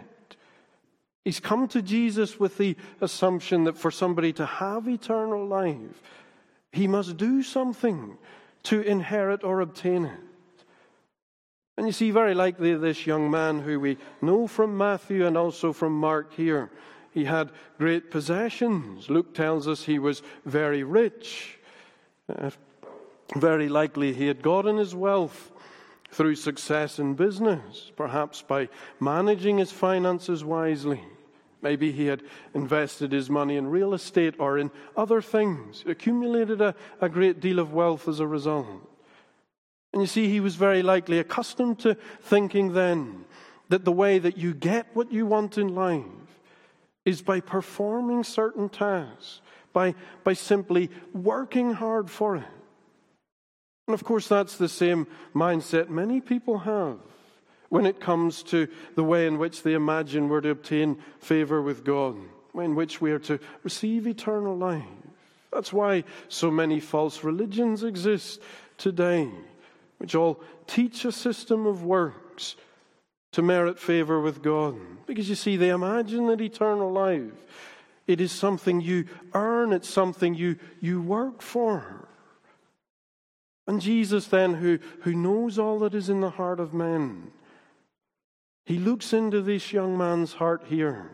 He's 1.24 1.40
come 1.40 1.68
to 1.68 1.80
Jesus 1.80 2.38
with 2.38 2.58
the 2.58 2.76
assumption 3.00 3.64
that 3.64 3.78
for 3.78 3.90
somebody 3.90 4.32
to 4.34 4.44
have 4.44 4.86
eternal 4.86 5.46
life, 5.46 6.02
he 6.70 6.86
must 6.86 7.16
do 7.16 7.42
something 7.42 8.18
to 8.64 8.82
inherit 8.82 9.42
or 9.42 9.60
obtain 9.60 10.04
it. 10.04 10.20
And 11.76 11.86
you 11.86 11.92
see, 11.92 12.10
very 12.10 12.34
likely, 12.34 12.74
this 12.74 13.06
young 13.06 13.30
man 13.30 13.60
who 13.60 13.80
we 13.80 13.96
know 14.20 14.46
from 14.46 14.76
Matthew 14.76 15.26
and 15.26 15.36
also 15.36 15.72
from 15.72 15.98
Mark 15.98 16.34
here, 16.34 16.70
he 17.10 17.24
had 17.24 17.50
great 17.78 18.10
possessions. 18.10 19.08
Luke 19.08 19.34
tells 19.34 19.66
us 19.66 19.84
he 19.84 19.98
was 19.98 20.22
very 20.44 20.82
rich. 20.82 21.58
Uh, 22.28 22.50
very 23.36 23.68
likely 23.68 24.12
he 24.12 24.26
had 24.26 24.42
gotten 24.42 24.76
his 24.76 24.94
wealth 24.94 25.50
through 26.10 26.36
success 26.36 26.98
in 26.98 27.14
business, 27.14 27.90
perhaps 27.96 28.42
by 28.42 28.68
managing 29.00 29.58
his 29.58 29.72
finances 29.72 30.44
wisely. 30.44 31.02
Maybe 31.64 31.90
he 31.90 32.06
had 32.06 32.22
invested 32.52 33.10
his 33.10 33.30
money 33.30 33.56
in 33.56 33.66
real 33.66 33.94
estate 33.94 34.34
or 34.38 34.58
in 34.58 34.70
other 34.96 35.22
things, 35.22 35.82
accumulated 35.86 36.60
a, 36.60 36.74
a 37.00 37.08
great 37.08 37.40
deal 37.40 37.58
of 37.58 37.72
wealth 37.72 38.06
as 38.06 38.20
a 38.20 38.26
result. 38.26 38.66
And 39.94 40.02
you 40.02 40.06
see, 40.06 40.28
he 40.28 40.40
was 40.40 40.56
very 40.56 40.82
likely 40.82 41.18
accustomed 41.18 41.78
to 41.80 41.96
thinking 42.20 42.74
then 42.74 43.24
that 43.70 43.86
the 43.86 43.92
way 43.92 44.18
that 44.18 44.36
you 44.36 44.52
get 44.52 44.86
what 44.92 45.10
you 45.10 45.24
want 45.24 45.56
in 45.56 45.74
life 45.74 46.04
is 47.06 47.22
by 47.22 47.40
performing 47.40 48.24
certain 48.24 48.68
tasks, 48.68 49.40
by, 49.72 49.94
by 50.22 50.34
simply 50.34 50.90
working 51.14 51.72
hard 51.72 52.10
for 52.10 52.36
it. 52.36 52.44
And 53.88 53.94
of 53.94 54.04
course, 54.04 54.28
that's 54.28 54.58
the 54.58 54.68
same 54.68 55.06
mindset 55.34 55.88
many 55.88 56.20
people 56.20 56.58
have 56.58 56.98
when 57.74 57.86
it 57.86 57.98
comes 57.98 58.44
to 58.44 58.68
the 58.94 59.02
way 59.02 59.26
in 59.26 59.36
which 59.36 59.64
they 59.64 59.74
imagine 59.74 60.28
we're 60.28 60.40
to 60.40 60.50
obtain 60.50 60.96
favor 61.18 61.60
with 61.60 61.82
God, 61.82 62.16
in 62.54 62.76
which 62.76 63.00
we 63.00 63.10
are 63.10 63.18
to 63.18 63.40
receive 63.64 64.06
eternal 64.06 64.56
life. 64.56 64.84
That's 65.52 65.72
why 65.72 66.04
so 66.28 66.52
many 66.52 66.78
false 66.78 67.24
religions 67.24 67.82
exist 67.82 68.40
today, 68.78 69.28
which 69.98 70.14
all 70.14 70.40
teach 70.68 71.04
a 71.04 71.10
system 71.10 71.66
of 71.66 71.82
works 71.82 72.54
to 73.32 73.42
merit 73.42 73.80
favor 73.80 74.20
with 74.20 74.40
God. 74.40 74.76
Because 75.08 75.28
you 75.28 75.34
see, 75.34 75.56
they 75.56 75.70
imagine 75.70 76.28
that 76.28 76.40
eternal 76.40 76.92
life, 76.92 77.32
it 78.06 78.20
is 78.20 78.30
something 78.30 78.80
you 78.82 79.06
earn, 79.34 79.72
it's 79.72 79.88
something 79.88 80.36
you, 80.36 80.60
you 80.80 81.02
work 81.02 81.42
for. 81.42 82.06
And 83.66 83.80
Jesus, 83.80 84.28
then, 84.28 84.54
who, 84.54 84.78
who 85.00 85.12
knows 85.12 85.58
all 85.58 85.80
that 85.80 85.96
is 85.96 86.08
in 86.08 86.20
the 86.20 86.30
heart 86.30 86.60
of 86.60 86.72
men, 86.72 87.32
he 88.64 88.78
looks 88.78 89.12
into 89.12 89.42
this 89.42 89.72
young 89.72 89.96
man's 89.98 90.34
heart 90.34 90.64
here 90.68 91.10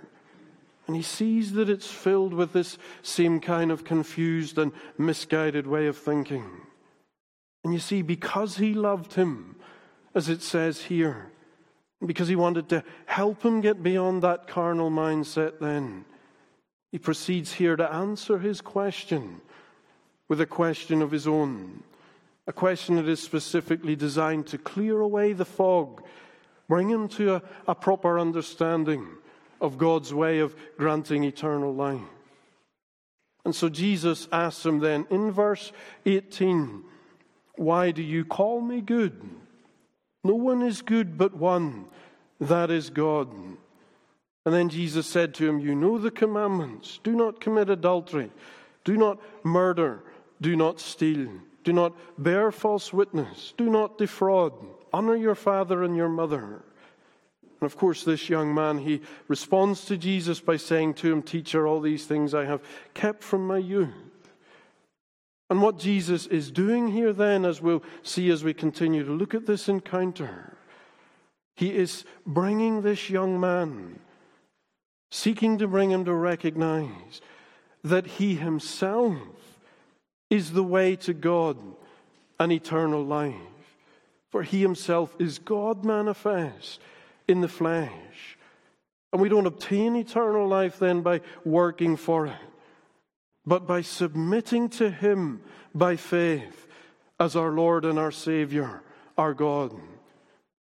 and 0.90 0.96
he 0.96 1.02
sees 1.02 1.52
that 1.52 1.70
it's 1.70 1.88
filled 1.88 2.34
with 2.34 2.52
this 2.52 2.76
same 3.02 3.38
kind 3.38 3.70
of 3.70 3.84
confused 3.84 4.58
and 4.58 4.72
misguided 4.98 5.64
way 5.64 5.86
of 5.86 5.96
thinking. 5.96 6.50
And 7.62 7.72
you 7.72 7.78
see, 7.78 8.02
because 8.02 8.56
he 8.56 8.74
loved 8.74 9.14
him, 9.14 9.54
as 10.16 10.28
it 10.28 10.42
says 10.42 10.82
here, 10.82 11.30
because 12.04 12.26
he 12.26 12.34
wanted 12.34 12.68
to 12.70 12.82
help 13.06 13.44
him 13.44 13.60
get 13.60 13.84
beyond 13.84 14.22
that 14.22 14.48
carnal 14.48 14.90
mindset, 14.90 15.60
then 15.60 16.06
he 16.90 16.98
proceeds 16.98 17.52
here 17.52 17.76
to 17.76 17.92
answer 17.92 18.38
his 18.38 18.60
question 18.60 19.40
with 20.28 20.40
a 20.40 20.46
question 20.46 21.02
of 21.02 21.12
his 21.12 21.28
own. 21.28 21.84
A 22.46 22.52
question 22.52 22.96
that 22.96 23.08
is 23.08 23.22
specifically 23.22 23.94
designed 23.94 24.48
to 24.48 24.58
clear 24.58 25.00
away 25.00 25.34
the 25.34 25.44
fog, 25.44 26.02
bring 26.70 26.88
him 26.88 27.08
to 27.08 27.34
a, 27.34 27.42
a 27.66 27.74
proper 27.74 28.16
understanding 28.18 29.04
of 29.60 29.76
God's 29.76 30.14
way 30.14 30.38
of 30.38 30.54
granting 30.78 31.24
eternal 31.24 31.74
life. 31.74 32.00
And 33.44 33.54
so 33.54 33.68
Jesus 33.68 34.28
asks 34.30 34.64
him 34.64 34.78
then 34.78 35.04
in 35.10 35.32
verse 35.32 35.72
18, 36.06 36.84
Why 37.56 37.90
do 37.90 38.02
you 38.02 38.24
call 38.24 38.60
me 38.60 38.80
good? 38.80 39.20
No 40.22 40.34
one 40.36 40.62
is 40.62 40.80
good 40.80 41.18
but 41.18 41.34
one, 41.34 41.86
that 42.40 42.70
is 42.70 42.88
God. 42.88 43.28
And 44.46 44.54
then 44.54 44.68
Jesus 44.68 45.08
said 45.08 45.34
to 45.34 45.48
him, 45.48 45.58
You 45.58 45.74
know 45.74 45.98
the 45.98 46.12
commandments 46.12 47.00
do 47.02 47.16
not 47.16 47.40
commit 47.40 47.68
adultery, 47.68 48.30
do 48.84 48.96
not 48.96 49.18
murder, 49.42 50.04
do 50.40 50.54
not 50.54 50.78
steal, 50.78 51.30
do 51.64 51.72
not 51.72 51.94
bear 52.16 52.52
false 52.52 52.92
witness, 52.92 53.54
do 53.56 53.68
not 53.68 53.98
defraud, 53.98 54.52
honor 54.92 55.16
your 55.16 55.34
father 55.34 55.82
and 55.82 55.96
your 55.96 56.08
mother. 56.08 56.62
And 57.60 57.66
of 57.66 57.76
course, 57.76 58.04
this 58.04 58.28
young 58.28 58.54
man, 58.54 58.78
he 58.78 59.02
responds 59.28 59.84
to 59.86 59.96
Jesus 59.96 60.40
by 60.40 60.56
saying 60.56 60.94
to 60.94 61.12
him, 61.12 61.22
Teacher, 61.22 61.66
all 61.66 61.80
these 61.80 62.06
things 62.06 62.34
I 62.34 62.46
have 62.46 62.62
kept 62.94 63.22
from 63.22 63.46
my 63.46 63.58
youth. 63.58 63.88
And 65.50 65.60
what 65.60 65.78
Jesus 65.78 66.26
is 66.26 66.50
doing 66.50 66.88
here, 66.88 67.12
then, 67.12 67.44
as 67.44 67.60
we'll 67.60 67.82
see 68.02 68.30
as 68.30 68.44
we 68.44 68.54
continue 68.54 69.04
to 69.04 69.12
look 69.12 69.34
at 69.34 69.46
this 69.46 69.68
encounter, 69.68 70.56
he 71.56 71.74
is 71.74 72.04
bringing 72.24 72.82
this 72.82 73.10
young 73.10 73.38
man, 73.38 73.98
seeking 75.10 75.58
to 75.58 75.66
bring 75.66 75.90
him 75.90 76.04
to 76.04 76.14
recognize 76.14 77.20
that 77.82 78.06
he 78.06 78.36
himself 78.36 79.18
is 80.30 80.52
the 80.52 80.62
way 80.62 80.94
to 80.96 81.12
God 81.12 81.58
and 82.38 82.52
eternal 82.52 83.04
life. 83.04 83.34
For 84.30 84.42
he 84.42 84.62
himself 84.62 85.14
is 85.18 85.38
God 85.38 85.84
manifest 85.84 86.80
in 87.28 87.40
the 87.40 87.48
flesh. 87.48 88.38
And 89.12 89.20
we 89.20 89.28
don't 89.28 89.46
obtain 89.46 89.96
eternal 89.96 90.46
life 90.46 90.78
then 90.78 91.02
by 91.02 91.20
working 91.44 91.96
for 91.96 92.26
it 92.26 92.36
but 93.46 93.66
by 93.66 93.82
submitting 93.82 94.68
to 94.68 94.90
Him 94.90 95.40
by 95.74 95.96
faith 95.96 96.66
as 97.18 97.36
our 97.36 97.50
Lord 97.50 97.84
and 97.84 97.98
our 97.98 98.12
Savior, 98.12 98.82
our 99.16 99.34
God. 99.34 99.74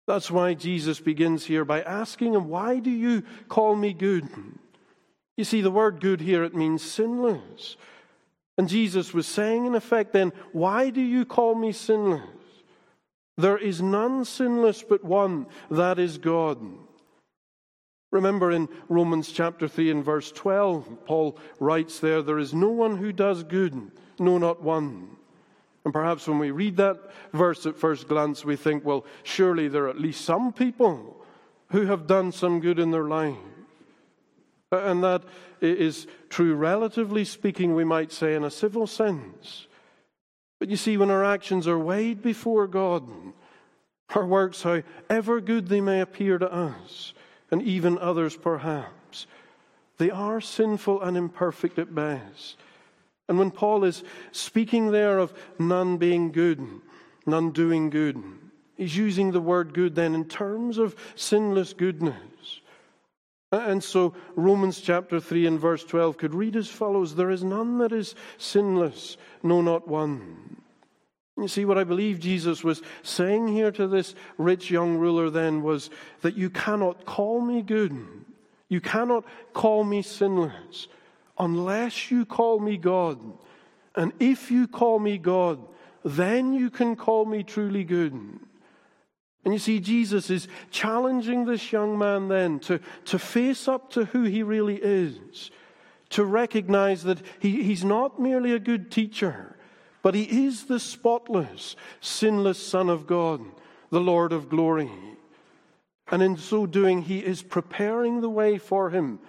That's 0.08 0.32
why 0.32 0.56
Jesus 0.56 1.00
begins 1.00 1.46
here 1.46 1.64
by 1.64 1.82
asking 1.84 2.34
him, 2.34 2.48
Why 2.48 2.80
do 2.80 2.90
you 2.90 3.24
call 3.48 3.76
me 3.76 3.94
good? 3.94 4.28
You 5.38 5.44
see, 5.44 5.62
the 5.62 5.72
word 5.72 6.02
good 6.02 6.20
here, 6.20 6.44
it 6.44 6.56
means 6.56 6.82
sinless. 6.82 7.78
And 8.58 8.68
Jesus 8.68 9.14
was 9.14 9.26
saying, 9.28 9.68
in 9.68 9.76
effect, 9.76 10.12
then, 10.12 10.34
Why 10.52 10.90
do 10.90 11.02
you 11.02 11.26
call 11.26 11.56
me 11.56 11.72
sinless? 11.72 12.24
There 13.40 13.58
is 13.58 13.82
none 13.82 14.26
sinless 14.26 14.84
but 14.84 15.02
one, 15.02 15.48
that 15.72 15.98
is 15.98 16.18
God. 16.18 16.60
Remember 18.12 18.52
in 18.52 18.68
Romans 18.90 19.32
chapter 19.32 19.66
3 19.66 19.92
and 19.92 20.04
verse 20.04 20.30
12, 20.34 21.06
Paul 21.06 21.38
writes 21.58 22.00
there, 22.00 22.22
There 22.22 22.38
is 22.38 22.54
no 22.54 22.68
one 22.68 22.98
who 22.98 23.14
does 23.14 23.44
good, 23.44 23.92
no, 24.20 24.38
not 24.40 24.62
one. 24.62 25.16
And 25.86 25.94
perhaps 25.94 26.28
when 26.28 26.38
we 26.38 26.52
read 26.52 26.76
that 26.78 26.98
verse 27.32 27.66
at 27.66 27.78
first 27.78 28.10
glance, 28.10 28.44
we 28.44 28.58
think, 28.58 28.84
well, 28.84 29.06
surely 29.24 29.70
there 29.70 29.86
are 29.86 29.90
at 29.90 30.02
least 30.02 30.26
some 30.26 30.52
people 30.52 31.26
who 31.70 31.86
have 31.86 32.08
done 32.08 32.34
some 32.34 32.60
good 32.60 32.78
in 32.78 32.92
their 32.92 33.08
life. 33.08 33.38
And 34.70 35.02
that 35.06 35.24
is 35.62 36.08
true, 36.28 36.56
relatively 36.56 37.24
speaking, 37.24 37.74
we 37.74 37.86
might 37.86 38.12
say, 38.12 38.36
in 38.36 38.44
a 38.44 38.52
civil 38.52 38.86
sense. 38.86 39.68
But 40.60 40.70
you 40.70 40.76
see, 40.76 40.98
when 40.98 41.10
our 41.10 41.24
actions 41.24 41.68
are 41.68 41.80
weighed 41.80 42.22
before 42.22 42.68
God, 42.68 43.10
our 44.14 44.26
works, 44.26 44.64
however 44.64 45.40
good 45.40 45.68
they 45.68 45.82
may 45.82 46.02
appear 46.02 46.38
to 46.38 46.52
us, 46.52 47.14
and 47.50 47.62
even 47.62 47.98
others 47.98 48.36
perhaps. 48.36 49.26
They 49.98 50.12
are 50.12 50.42
sinful 50.42 51.02
and 51.02 51.18
imperfect 51.18 51.80
at 51.80 51.96
best. 51.96 52.58
And 53.28 53.38
when 53.38 53.52
Paul 53.52 53.84
is 53.84 54.04
speaking 54.32 54.92
there 54.92 55.20
of 55.20 55.34
none 55.60 55.98
being 55.98 56.32
good, 56.32 56.66
none 57.26 57.52
doing 57.52 57.90
good, 57.90 58.22
he's 58.76 58.98
using 58.98 59.32
the 59.32 59.42
word 59.42 59.74
good 59.74 59.96
then 59.96 60.16
in 60.16 60.26
terms 60.26 60.78
of 60.78 60.96
sinless 61.16 61.74
goodness. 61.74 62.16
And 63.52 63.84
so 63.84 64.14
Romans 64.36 64.80
chapter 64.80 65.20
3 65.20 65.48
and 65.48 65.60
verse 65.60 65.84
12 65.84 66.18
could 66.18 66.36
read 66.36 66.56
as 66.56 66.68
follows 66.68 67.16
There 67.16 67.32
is 67.32 67.44
none 67.44 67.80
that 67.80 67.92
is 67.92 68.14
sinless, 68.38 69.18
no, 69.42 69.62
not 69.62 69.88
one. 69.88 70.58
You 71.36 71.48
see, 71.48 71.66
what 71.66 71.78
I 71.78 71.84
believe 71.84 72.20
Jesus 72.20 72.64
was 72.64 72.82
saying 73.02 73.48
here 73.48 73.72
to 73.72 73.88
this 73.88 74.14
rich 74.38 74.70
young 74.70 74.98
ruler 74.98 75.30
then 75.30 75.64
was 75.64 75.90
that 76.22 76.36
you 76.36 76.50
cannot 76.50 77.06
call 77.06 77.42
me 77.42 77.62
good. 77.62 77.98
You 78.68 78.82
cannot 78.82 79.24
call 79.54 79.84
me 79.84 80.02
sinless 80.02 80.88
unless 81.40 82.12
you 82.12 82.26
call 82.26 82.60
me 82.60 82.78
God. 82.78 83.20
And 83.96 84.12
if 84.20 84.52
you 84.52 84.68
call 84.68 85.00
me 85.00 85.18
God, 85.18 85.60
then 86.04 86.54
you 86.54 86.70
can 86.70 86.96
call 86.96 87.26
me 87.26 87.44
truly 87.44 87.84
good. 87.84 88.40
And 89.46 89.54
you 89.54 89.60
see, 89.60 89.80
Jesus 89.80 90.30
is 90.30 90.48
challenging 90.70 91.46
this 91.46 91.72
young 91.72 91.98
man 91.98 92.28
then 92.28 92.60
to, 92.62 92.80
to 93.06 93.18
face 93.18 93.68
up 93.68 93.92
to 93.92 94.06
who 94.06 94.24
he 94.24 94.44
really 94.44 94.76
is, 94.76 95.50
to 96.10 96.26
recognize 96.26 97.04
that 97.04 97.22
he, 97.40 97.64
he's 97.64 97.84
not 97.84 98.20
merely 98.20 98.54
a 98.54 98.60
good 98.60 98.92
teacher 98.92 99.56
but 100.02 100.16
he 100.16 100.46
is 100.46 100.66
the 100.66 100.80
spotless, 100.80 101.76
sinless 102.00 102.66
Son 102.66 102.90
of 102.90 103.06
God, 103.06 103.42
the 103.90 104.00
Lord 104.00 104.32
of 104.32 104.50
glory. 104.50 104.90
And 106.12 106.24
in 106.24 106.38
so 106.38 106.66
doing, 106.66 107.04
he 107.04 107.20
is 107.20 107.42
preparing 107.42 108.22
the 108.22 108.30
way 108.30 108.58
for 108.58 108.90
him, 108.90 109.20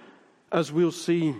as 0.52 0.72
we'll 0.72 0.92
see, 0.92 1.34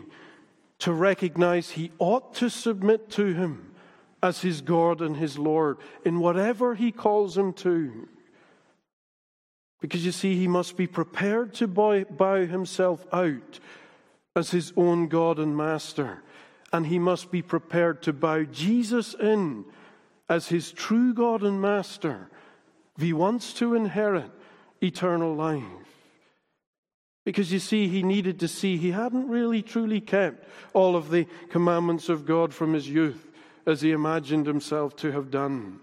to 0.80 0.92
recognize 0.92 1.70
he 1.70 1.92
ought 1.98 2.34
to 2.34 2.48
submit 2.48 3.10
to 3.10 3.32
him 3.34 3.74
as 4.22 4.42
his 4.42 4.60
God 4.60 5.00
and 5.00 5.16
his 5.16 5.38
Lord 5.38 5.78
in 6.04 6.20
whatever 6.20 6.74
he 6.74 6.92
calls 6.92 7.38
him 7.38 7.52
to. 7.54 8.08
Because 9.80 10.04
you 10.04 10.12
see, 10.12 10.36
he 10.36 10.46
must 10.46 10.76
be 10.76 10.86
prepared 10.86 11.54
to 11.54 11.66
bow, 11.66 12.46
himself 12.46 13.06
out 13.12 13.58
as 14.36 14.50
his 14.50 14.72
own 14.76 15.08
God 15.08 15.38
and 15.38 15.56
Master 15.56 16.22
and 16.72 16.86
he 16.86 16.98
must 16.98 17.30
be 17.30 17.42
prepared 17.42 18.02
to 18.02 18.12
bow 18.12 18.44
Jesus 18.44 19.14
in 19.14 19.64
as 20.28 20.48
his 20.48 20.70
true 20.72 21.12
God 21.12 21.42
and 21.42 21.60
Master 21.60 22.28
if 22.96 23.02
he 23.02 23.12
wants 23.12 23.52
to 23.54 23.74
inherit 23.74 24.30
eternal 24.80 25.34
life. 25.34 25.64
Because 27.24 27.52
you 27.52 27.58
see, 27.58 27.88
he 27.88 28.02
needed 28.02 28.40
to 28.40 28.48
see 28.48 28.76
he 28.76 28.92
hadn't 28.92 29.28
really 29.28 29.62
truly 29.62 30.00
kept 30.00 30.48
all 30.72 30.96
of 30.96 31.10
the 31.10 31.26
commandments 31.50 32.08
of 32.08 32.24
God 32.24 32.54
from 32.54 32.72
his 32.72 32.88
youth 32.88 33.30
as 33.66 33.82
he 33.82 33.90
imagined 33.90 34.46
himself 34.46 34.96
to 34.96 35.12
have 35.12 35.30
done. 35.30 35.80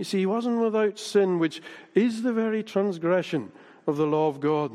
You 0.00 0.04
see, 0.04 0.20
he 0.20 0.24
wasn't 0.24 0.62
without 0.62 0.98
sin, 0.98 1.38
which 1.38 1.60
is 1.94 2.22
the 2.22 2.32
very 2.32 2.62
transgression 2.62 3.52
of 3.86 3.98
the 3.98 4.06
law 4.06 4.28
of 4.28 4.40
God. 4.40 4.72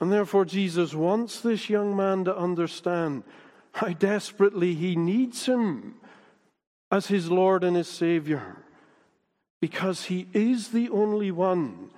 And 0.00 0.10
therefore, 0.12 0.44
Jesus 0.44 0.92
wants 0.92 1.38
this 1.38 1.70
young 1.70 1.94
man 1.94 2.24
to 2.24 2.36
understand 2.36 3.22
how 3.74 3.90
desperately 3.90 4.74
he 4.74 4.96
needs 4.96 5.46
him 5.46 5.94
as 6.90 7.06
his 7.06 7.30
Lord 7.30 7.62
and 7.62 7.76
his 7.76 7.86
Savior, 7.86 8.56
because 9.60 10.06
he 10.06 10.26
is 10.32 10.70
the 10.70 10.88
only 10.88 11.30
one 11.30 11.90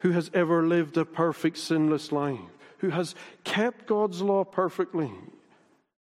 who 0.00 0.10
has 0.10 0.28
ever 0.34 0.66
lived 0.66 0.96
a 0.96 1.04
perfect, 1.04 1.58
sinless 1.58 2.10
life, 2.10 2.40
who 2.78 2.90
has 2.90 3.14
kept 3.44 3.86
God's 3.86 4.22
law 4.22 4.42
perfectly. 4.42 5.12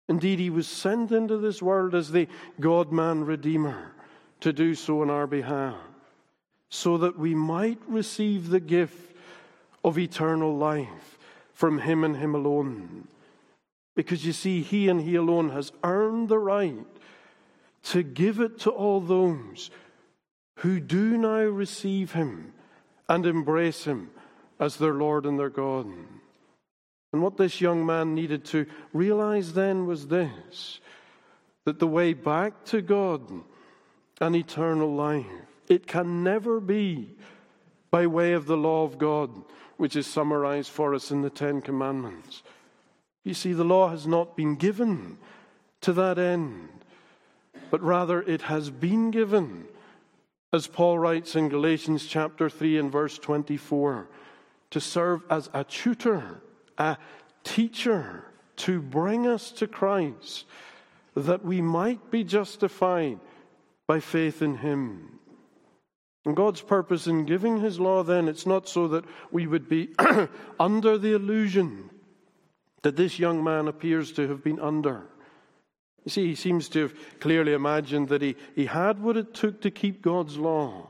Indeed, 0.08 0.38
he 0.38 0.48
was 0.48 0.68
sent 0.68 1.10
into 1.10 1.38
this 1.38 1.60
world 1.60 1.92
as 1.92 2.12
the 2.12 2.28
God 2.60 2.92
man 2.92 3.24
Redeemer 3.24 3.94
to 4.40 4.52
do 4.52 4.74
so 4.74 5.02
on 5.02 5.10
our 5.10 5.26
behalf, 5.26 5.76
so 6.68 6.98
that 6.98 7.18
we 7.18 7.34
might 7.34 7.80
receive 7.86 8.48
the 8.48 8.60
gift 8.60 9.16
of 9.84 9.98
eternal 9.98 10.56
life 10.56 11.18
from 11.52 11.78
him 11.78 12.04
and 12.04 12.16
him 12.16 12.34
alone. 12.34 13.08
Because 13.96 14.26
you 14.26 14.32
see, 14.32 14.60
He 14.60 14.88
and 14.88 15.00
He 15.00 15.16
alone 15.16 15.50
has 15.50 15.72
earned 15.82 16.28
the 16.28 16.38
right 16.38 16.86
to 17.84 18.02
give 18.02 18.38
it 18.40 18.60
to 18.60 18.70
all 18.70 19.00
those 19.00 19.70
who 20.56 20.78
do 20.78 21.16
now 21.16 21.40
receive 21.40 22.12
Him 22.12 22.52
and 23.08 23.24
embrace 23.24 23.84
Him 23.84 24.10
as 24.60 24.76
their 24.76 24.92
Lord 24.92 25.24
and 25.24 25.38
their 25.38 25.50
God. 25.50 25.86
And 27.12 27.22
what 27.22 27.38
this 27.38 27.60
young 27.60 27.86
man 27.86 28.14
needed 28.14 28.44
to 28.46 28.66
realize 28.92 29.54
then 29.54 29.86
was 29.86 30.08
this 30.08 30.80
that 31.64 31.78
the 31.80 31.86
way 31.86 32.12
back 32.12 32.64
to 32.66 32.80
God 32.80 33.22
and 34.20 34.34
eternal 34.34 34.94
life, 34.94 35.26
it 35.68 35.86
can 35.86 36.22
never 36.22 36.60
be 36.60 37.16
by 37.90 38.06
way 38.06 38.32
of 38.32 38.46
the 38.46 38.56
law 38.56 38.84
of 38.84 38.98
God, 38.98 39.30
which 39.76 39.96
is 39.96 40.06
summarized 40.06 40.70
for 40.70 40.94
us 40.94 41.10
in 41.10 41.22
the 41.22 41.30
Ten 41.30 41.60
Commandments. 41.60 42.42
You 43.24 43.34
see, 43.34 43.52
the 43.52 43.64
law 43.64 43.88
has 43.88 44.06
not 44.06 44.36
been 44.36 44.56
given 44.56 45.18
to 45.82 45.92
that 45.92 46.18
end, 46.18 46.68
but 47.70 47.82
rather 47.82 48.22
it 48.22 48.42
has 48.42 48.70
been 48.70 49.10
given, 49.10 49.64
as 50.52 50.66
Paul 50.66 50.98
writes 50.98 51.36
in 51.36 51.48
Galatians 51.48 52.06
chapter 52.06 52.48
3 52.48 52.78
and 52.78 52.92
verse 52.92 53.18
24, 53.18 54.08
to 54.70 54.80
serve 54.80 55.22
as 55.28 55.50
a 55.52 55.64
tutor, 55.64 56.40
a 56.78 56.96
teacher, 57.44 58.24
to 58.56 58.80
bring 58.80 59.26
us 59.26 59.50
to 59.52 59.66
Christ, 59.66 60.46
that 61.14 61.44
we 61.44 61.60
might 61.60 62.10
be 62.10 62.24
justified 62.24 63.18
by 63.86 64.00
faith 64.00 64.42
in 64.42 64.56
Him. 64.56 65.18
And 66.24 66.34
God's 66.34 66.60
purpose 66.60 67.06
in 67.06 67.24
giving 67.24 67.60
His 67.60 67.78
law, 67.78 68.02
then, 68.02 68.28
it's 68.28 68.46
not 68.46 68.68
so 68.68 68.88
that 68.88 69.04
we 69.30 69.46
would 69.46 69.68
be 69.68 69.90
under 70.60 70.98
the 70.98 71.14
illusion 71.14 71.90
that 72.82 72.96
this 72.96 73.18
young 73.18 73.42
man 73.42 73.68
appears 73.68 74.12
to 74.12 74.28
have 74.28 74.42
been 74.42 74.60
under. 74.60 75.02
You 76.04 76.10
see, 76.10 76.26
he 76.28 76.34
seems 76.36 76.68
to 76.68 76.82
have 76.82 76.94
clearly 77.18 77.52
imagined 77.52 78.08
that 78.10 78.22
he, 78.22 78.36
he 78.54 78.66
had 78.66 79.02
what 79.02 79.16
it 79.16 79.34
took 79.34 79.60
to 79.62 79.72
keep 79.72 80.02
God's 80.02 80.36
law. 80.36 80.88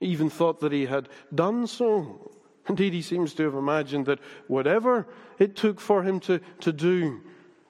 He 0.00 0.06
even 0.06 0.30
thought 0.30 0.60
that 0.60 0.72
he 0.72 0.86
had 0.86 1.10
done 1.34 1.66
so. 1.66 2.30
Indeed, 2.68 2.94
he 2.94 3.02
seems 3.02 3.34
to 3.34 3.44
have 3.44 3.54
imagined 3.54 4.06
that 4.06 4.18
whatever 4.48 5.06
it 5.38 5.56
took 5.56 5.78
for 5.78 6.02
him 6.02 6.20
to, 6.20 6.40
to 6.60 6.72
do, 6.72 7.20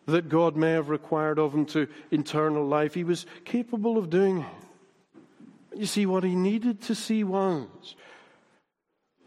that 0.07 0.29
God 0.29 0.57
may 0.57 0.73
have 0.73 0.89
required 0.89 1.39
of 1.39 1.53
him 1.53 1.67
to 1.67 1.89
eternal 2.11 2.67
life, 2.67 2.95
he 2.95 3.05
was 3.05 3.27
capable 3.45 3.99
of 3.99 4.09
doing 4.09 4.39
it. 4.39 5.79
You 5.79 5.87
see, 5.87 6.07
what 6.07 6.25
he 6.25 6.35
needed 6.35 6.81
to 6.83 6.95
see 6.95 7.23
was 7.25 7.97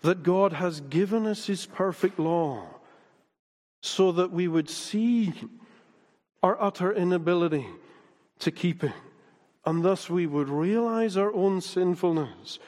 that 0.02 0.24
God 0.24 0.54
has 0.54 0.82
given 0.82 1.28
us 1.28 1.46
his 1.46 1.66
perfect 1.66 2.18
law 2.18 2.66
so 3.82 4.12
that 4.14 4.32
we 4.32 4.48
would 4.48 4.70
see 4.70 5.34
our 6.42 6.60
utter 6.62 6.92
inability 6.92 7.68
to 8.40 8.52
keep 8.52 8.84
it. 8.84 8.94
And 9.66 9.84
thus 9.84 10.10
we 10.10 10.26
would 10.26 10.50
realize 10.50 11.18
our 11.18 11.34
own 11.34 11.62
sinfulness, 11.62 12.60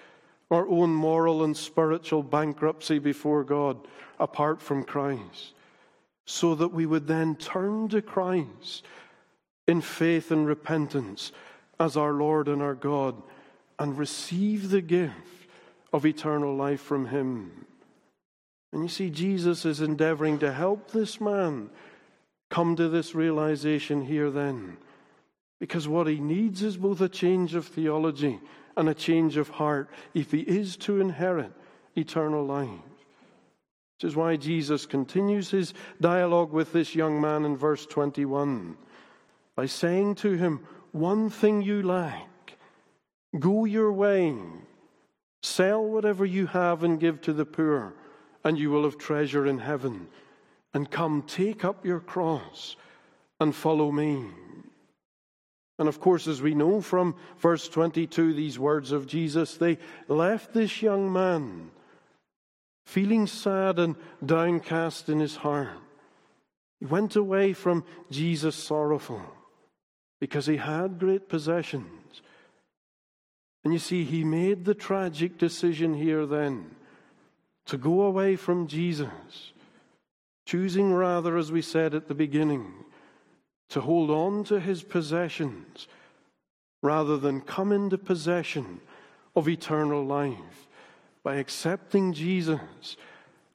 our 0.52 0.67
own 0.67 0.93
moral 0.93 1.43
and 1.43 1.56
spiritual 1.56 2.21
bankruptcy 2.21 3.00
before 3.00 3.43
God 3.43 3.78
apart 4.19 4.62
from 4.62 4.84
Christ, 4.84 5.54
so 6.32 6.56
that 6.56 6.72
we 6.72 6.86
would 6.86 7.08
then 7.08 7.36
turn 7.36 7.89
to 7.89 8.02
Christ 8.02 8.86
in 9.67 9.82
faith 9.82 10.32
and 10.32 10.48
repentance 10.48 11.34
as 11.78 11.98
our 11.98 12.13
Lord 12.13 12.48
and 12.48 12.62
our 12.62 12.74
God 12.74 13.22
and 13.78 13.98
receive 13.98 14.70
the 14.70 14.80
gift 14.80 15.50
of 15.91 16.06
eternal 16.06 16.56
life 16.56 16.80
from 16.80 17.08
Him. 17.08 17.65
And 18.72 18.82
you 18.82 18.88
see, 18.88 19.10
Jesus 19.10 19.65
is 19.65 19.82
endeavoring 19.82 20.39
to 20.39 20.54
help 20.54 20.91
this 20.91 21.20
man 21.20 21.70
come 22.50 22.78
to 22.78 22.88
this 22.88 23.13
realization 23.13 24.06
here 24.06 24.32
then. 24.32 24.78
Because 25.60 25.86
what 25.86 26.08
he 26.08 26.22
needs 26.22 26.63
is 26.63 26.78
both 26.78 27.02
a 27.02 27.10
change 27.10 27.56
of 27.56 27.67
theology 27.67 28.39
and 28.78 28.88
a 28.88 28.94
change 28.94 29.36
of 29.36 29.50
heart 29.50 29.89
if 30.13 30.32
he 30.32 30.39
is 30.39 30.78
to 30.78 31.02
inherit 31.02 31.52
eternal 31.98 32.46
life. 32.46 32.90
Which 34.01 34.09
is 34.09 34.15
why 34.15 34.35
Jesus 34.35 34.87
continues 34.87 35.51
his 35.51 35.75
dialogue 36.01 36.51
with 36.51 36.73
this 36.73 36.95
young 36.95 37.21
man 37.21 37.45
in 37.45 37.55
verse 37.55 37.85
21 37.85 38.75
by 39.55 39.67
saying 39.67 40.15
to 40.15 40.31
him, 40.31 40.65
One 40.91 41.29
thing 41.29 41.61
you 41.61 41.83
lack, 41.83 42.57
go 43.37 43.65
your 43.65 43.93
way, 43.93 44.35
sell 45.43 45.85
whatever 45.85 46.25
you 46.25 46.47
have 46.47 46.83
and 46.83 46.99
give 46.99 47.21
to 47.21 47.31
the 47.31 47.45
poor, 47.45 47.93
and 48.43 48.57
you 48.57 48.71
will 48.71 48.85
have 48.85 48.97
treasure 48.97 49.45
in 49.45 49.59
heaven. 49.59 50.07
And 50.73 50.89
come, 50.89 51.21
take 51.21 51.63
up 51.63 51.85
your 51.85 51.99
cross 51.99 52.77
and 53.39 53.53
follow 53.53 53.91
me. 53.91 54.25
And 55.77 55.87
of 55.87 55.99
course, 55.99 56.25
as 56.25 56.41
we 56.41 56.55
know 56.55 56.81
from 56.81 57.13
verse 57.37 57.69
22, 57.69 58.33
these 58.33 58.57
words 58.57 58.93
of 58.93 59.05
Jesus, 59.05 59.57
they 59.57 59.77
left 60.07 60.55
this 60.55 60.81
young 60.81 61.13
man 61.13 61.69
feeling 62.86 63.28
sad 63.28 63.80
and 63.80 63.96
downcast 64.26 65.10
in 65.10 65.20
his 65.20 65.38
heart. 65.38 65.78
He 66.80 66.86
went 66.86 67.15
away 67.15 67.54
from 67.54 67.86
Jesus 68.10 68.56
sorrowful 68.56 69.22
because 70.20 70.46
he 70.46 70.58
had 70.58 71.00
great 71.00 71.30
possessions. 71.30 72.22
And 73.63 73.74
you 73.74 73.80
see, 73.80 74.04
he 74.04 74.24
made 74.24 74.65
the 74.65 74.74
tragic 74.74 75.38
decision 75.38 75.94
here 75.94 76.26
then 76.26 76.76
to 77.67 77.78
go 77.78 78.02
away 78.02 78.36
from 78.36 78.67
Jesus, 78.67 79.54
choosing 80.48 80.94
rather, 80.94 81.38
as 81.38 81.52
we 81.52 81.62
said 81.62 81.94
at 81.94 82.08
the 82.08 82.15
beginning, 82.15 82.74
to 83.70 83.82
hold 83.82 84.10
on 84.10 84.44
to 84.46 84.60
his 84.60 84.84
possessions 84.84 85.88
rather 86.82 87.17
than 87.17 87.41
come 87.41 87.72
into 87.72 87.98
possession 87.98 88.82
of 89.36 89.48
eternal 89.48 90.04
life 90.04 90.67
by 91.23 91.36
accepting 91.36 92.13
Jesus 92.13 92.97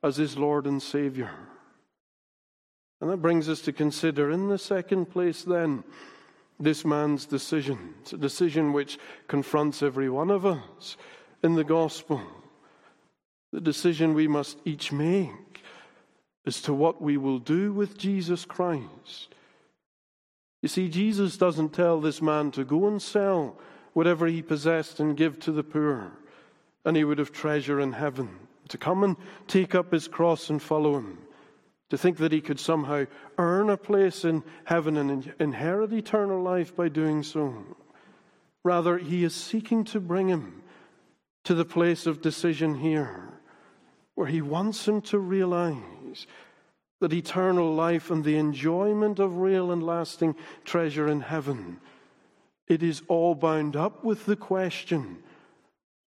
as 0.02 0.16
his 0.16 0.36
Lord 0.36 0.66
and 0.66 0.82
Savior. 0.82 1.30
And 3.00 3.10
that 3.10 3.18
brings 3.18 3.48
us 3.48 3.60
to 3.62 3.72
consider, 3.72 4.30
in 4.30 4.48
the 4.48 4.58
second 4.58 5.06
place, 5.06 5.42
then, 5.42 5.84
this 6.58 6.84
man's 6.84 7.26
decision. 7.26 7.94
It's 8.00 8.14
a 8.14 8.18
decision 8.18 8.72
which 8.72 8.98
confronts 9.28 9.82
every 9.82 10.08
one 10.08 10.30
of 10.30 10.46
us 10.46 10.96
in 11.42 11.54
the 11.54 11.64
gospel. 11.64 12.22
The 13.52 13.60
decision 13.60 14.14
we 14.14 14.28
must 14.28 14.58
each 14.64 14.92
make 14.92 15.62
as 16.46 16.62
to 16.62 16.72
what 16.72 17.02
we 17.02 17.16
will 17.16 17.38
do 17.38 17.72
with 17.72 17.98
Jesus 17.98 18.44
Christ 18.44 19.34
you 20.66 20.68
see, 20.68 20.88
Jesus 20.88 21.36
doesn't 21.36 21.74
tell 21.74 22.00
this 22.00 22.20
man 22.20 22.50
to 22.50 22.64
go 22.64 22.88
and 22.88 23.00
sell 23.00 23.56
whatever 23.92 24.26
he 24.26 24.42
possessed 24.42 24.98
and 24.98 25.16
give 25.16 25.38
to 25.38 25.52
the 25.52 25.62
poor, 25.62 26.10
and 26.86 26.96
he 26.96 27.04
would 27.04 27.18
have 27.18 27.32
treasure 27.32 27.80
in 27.80 27.92
heaven. 27.92 28.30
To 28.68 28.78
come 28.78 29.04
and 29.04 29.16
take 29.46 29.74
up 29.74 29.92
his 29.92 30.08
cross 30.08 30.48
and 30.48 30.62
follow 30.62 30.96
him. 30.96 31.18
To 31.90 31.98
think 31.98 32.18
that 32.18 32.32
he 32.32 32.40
could 32.40 32.58
somehow 32.58 33.04
earn 33.38 33.68
a 33.68 33.76
place 33.76 34.24
in 34.24 34.42
heaven 34.64 34.96
and 34.96 35.34
inherit 35.38 35.92
eternal 35.92 36.42
life 36.42 36.74
by 36.74 36.88
doing 36.88 37.22
so. 37.22 37.64
Rather, 38.64 38.98
he 38.98 39.24
is 39.24 39.34
seeking 39.34 39.84
to 39.84 40.00
bring 40.00 40.28
him 40.28 40.62
to 41.44 41.54
the 41.54 41.64
place 41.64 42.06
of 42.06 42.22
decision 42.22 42.76
here, 42.76 43.28
where 44.14 44.26
he 44.26 44.42
wants 44.42 44.88
him 44.88 45.00
to 45.02 45.18
realize 45.18 46.26
that 47.00 47.12
eternal 47.12 47.72
life 47.72 48.10
and 48.10 48.24
the 48.24 48.36
enjoyment 48.36 49.18
of 49.18 49.36
real 49.38 49.70
and 49.70 49.84
lasting 49.84 50.34
treasure 50.64 51.06
in 51.06 51.20
heaven, 51.20 51.78
it 52.66 52.82
is 52.82 53.02
all 53.06 53.34
bound 53.34 53.76
up 53.76 54.02
with 54.02 54.26
the 54.26 54.34
question 54.34 55.22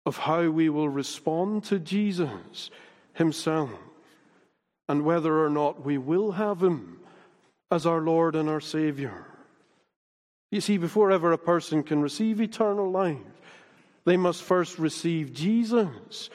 of 0.08 0.18
how 0.18 0.48
we 0.50 0.70
will 0.70 0.88
respond 0.88 1.66
to 1.66 1.78
Jesus 1.78 2.72
Himself 3.14 3.70
and 4.88 5.04
whether 5.04 5.44
or 5.44 5.50
not 5.50 5.86
we 5.86 5.98
will 5.98 6.32
have 6.32 6.64
Him 6.64 7.00
as 7.70 7.86
our 7.86 8.00
Lord 8.00 8.34
and 8.34 8.48
our 8.48 8.62
Savior. 8.62 9.26
You 10.50 10.62
see, 10.62 10.78
before 10.78 11.12
ever 11.12 11.34
a 11.34 11.38
person 11.38 11.84
can 11.84 12.02
receive 12.02 12.40
eternal 12.40 12.90
life, 12.90 13.18
they 14.06 14.16
must 14.16 14.44
first 14.44 14.80
receive 14.80 15.34
Jesus, 15.34 16.30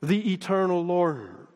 the 0.00 0.32
eternal 0.32 0.84
Lord. 0.84 1.48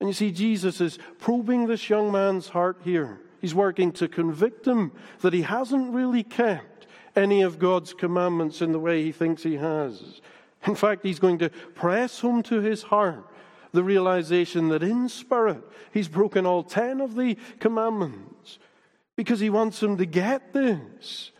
And 0.00 0.08
you 0.08 0.12
see, 0.12 0.32
Jesus 0.32 0.80
is 0.80 0.98
probing 1.20 1.68
this 1.68 1.88
young 1.88 2.10
man's 2.10 2.48
heart 2.48 2.80
here. 2.82 3.20
He's 3.40 3.54
working 3.54 3.92
to 3.92 4.08
convict 4.08 4.66
him 4.66 4.90
that 5.20 5.32
he 5.32 5.42
hasn't 5.42 5.94
really 5.94 6.24
kept 6.24 6.88
any 7.14 7.42
of 7.42 7.60
God's 7.60 7.94
commandments 7.94 8.60
in 8.60 8.72
the 8.72 8.80
way 8.80 9.04
he 9.04 9.12
thinks 9.12 9.44
he 9.44 9.54
has. 9.54 10.20
In 10.66 10.74
fact, 10.74 11.04
he's 11.04 11.18
going 11.18 11.38
to 11.38 11.48
press 11.48 12.20
home 12.20 12.42
to 12.44 12.60
his 12.60 12.82
heart 12.82 13.26
the 13.72 13.82
realization 13.82 14.68
that 14.68 14.82
in 14.82 15.08
spirit 15.08 15.62
he's 15.92 16.08
broken 16.08 16.44
all 16.44 16.62
ten 16.62 17.00
of 17.00 17.14
the 17.14 17.36
commandments 17.60 18.58
because 19.16 19.40
he 19.40 19.50
wants 19.50 19.82
him 19.82 19.96
to 19.96 20.06
get 20.06 20.52
this. 20.52 21.30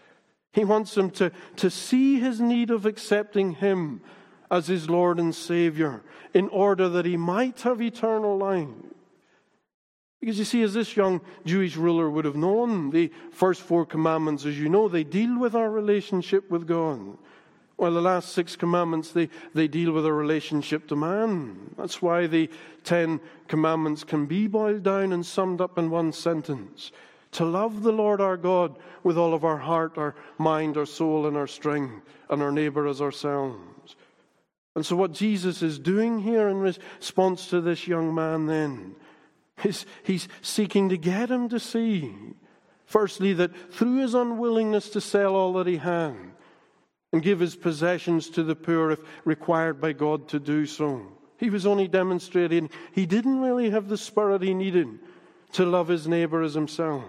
He 0.52 0.64
wants 0.64 0.96
him 0.96 1.10
to, 1.12 1.30
to 1.56 1.70
see 1.70 2.18
his 2.18 2.40
need 2.40 2.70
of 2.70 2.86
accepting 2.86 3.54
him 3.54 4.00
as 4.50 4.66
his 4.66 4.90
Lord 4.90 5.20
and 5.20 5.34
Savior 5.34 6.02
in 6.34 6.48
order 6.48 6.88
that 6.88 7.06
he 7.06 7.16
might 7.16 7.60
have 7.60 7.80
eternal 7.80 8.36
life. 8.36 8.68
Because 10.20 10.38
you 10.38 10.44
see, 10.44 10.62
as 10.62 10.74
this 10.74 10.96
young 10.96 11.20
Jewish 11.46 11.76
ruler 11.76 12.10
would 12.10 12.26
have 12.26 12.36
known, 12.36 12.90
the 12.90 13.10
first 13.30 13.62
four 13.62 13.86
commandments, 13.86 14.44
as 14.44 14.58
you 14.58 14.68
know, 14.68 14.88
they 14.88 15.04
deal 15.04 15.38
with 15.38 15.54
our 15.54 15.70
relationship 15.70 16.50
with 16.50 16.66
God. 16.66 17.16
While 17.80 17.94
the 17.94 18.02
last 18.02 18.32
six 18.32 18.56
commandments, 18.56 19.12
they, 19.12 19.30
they 19.54 19.66
deal 19.66 19.92
with 19.92 20.04
our 20.04 20.12
relationship 20.12 20.86
to 20.88 20.96
man. 20.96 21.74
That's 21.78 22.02
why 22.02 22.26
the 22.26 22.50
Ten 22.84 23.22
Commandments 23.48 24.04
can 24.04 24.26
be 24.26 24.48
boiled 24.48 24.82
down 24.82 25.14
and 25.14 25.24
summed 25.24 25.62
up 25.62 25.78
in 25.78 25.88
one 25.88 26.12
sentence 26.12 26.92
to 27.32 27.46
love 27.46 27.82
the 27.82 27.90
Lord 27.90 28.20
our 28.20 28.36
God 28.36 28.76
with 29.02 29.16
all 29.16 29.32
of 29.32 29.46
our 29.46 29.56
heart, 29.56 29.96
our 29.96 30.14
mind, 30.36 30.76
our 30.76 30.84
soul, 30.84 31.26
and 31.26 31.38
our 31.38 31.46
strength, 31.46 32.04
and 32.28 32.42
our 32.42 32.52
neighbor 32.52 32.86
as 32.86 33.00
ourselves. 33.00 33.96
And 34.76 34.84
so, 34.84 34.94
what 34.94 35.14
Jesus 35.14 35.62
is 35.62 35.78
doing 35.78 36.18
here 36.18 36.50
in 36.50 36.58
response 36.58 37.48
to 37.48 37.62
this 37.62 37.88
young 37.88 38.14
man 38.14 38.44
then 38.44 38.94
is 39.64 39.86
he's 40.02 40.28
seeking 40.42 40.90
to 40.90 40.98
get 40.98 41.30
him 41.30 41.48
to 41.48 41.58
see, 41.58 42.14
firstly, 42.84 43.32
that 43.32 43.72
through 43.72 44.02
his 44.02 44.12
unwillingness 44.12 44.90
to 44.90 45.00
sell 45.00 45.34
all 45.34 45.54
that 45.54 45.66
he 45.66 45.78
had 45.78 46.14
and 47.12 47.22
give 47.22 47.40
his 47.40 47.56
possessions 47.56 48.30
to 48.30 48.42
the 48.42 48.54
poor 48.54 48.90
if 48.90 49.00
required 49.24 49.80
by 49.80 49.92
God 49.92 50.28
to 50.28 50.38
do 50.38 50.66
so, 50.66 51.06
he 51.38 51.50
was 51.50 51.66
only 51.66 51.88
demonstrating 51.88 52.70
he 52.92 53.06
didn't 53.06 53.40
really 53.40 53.70
have 53.70 53.88
the 53.88 53.96
spirit 53.96 54.42
he 54.42 54.54
needed 54.54 54.98
to 55.52 55.64
love 55.64 55.88
his 55.88 56.06
neighbor 56.06 56.42
as 56.42 56.54
himself. 56.54 57.04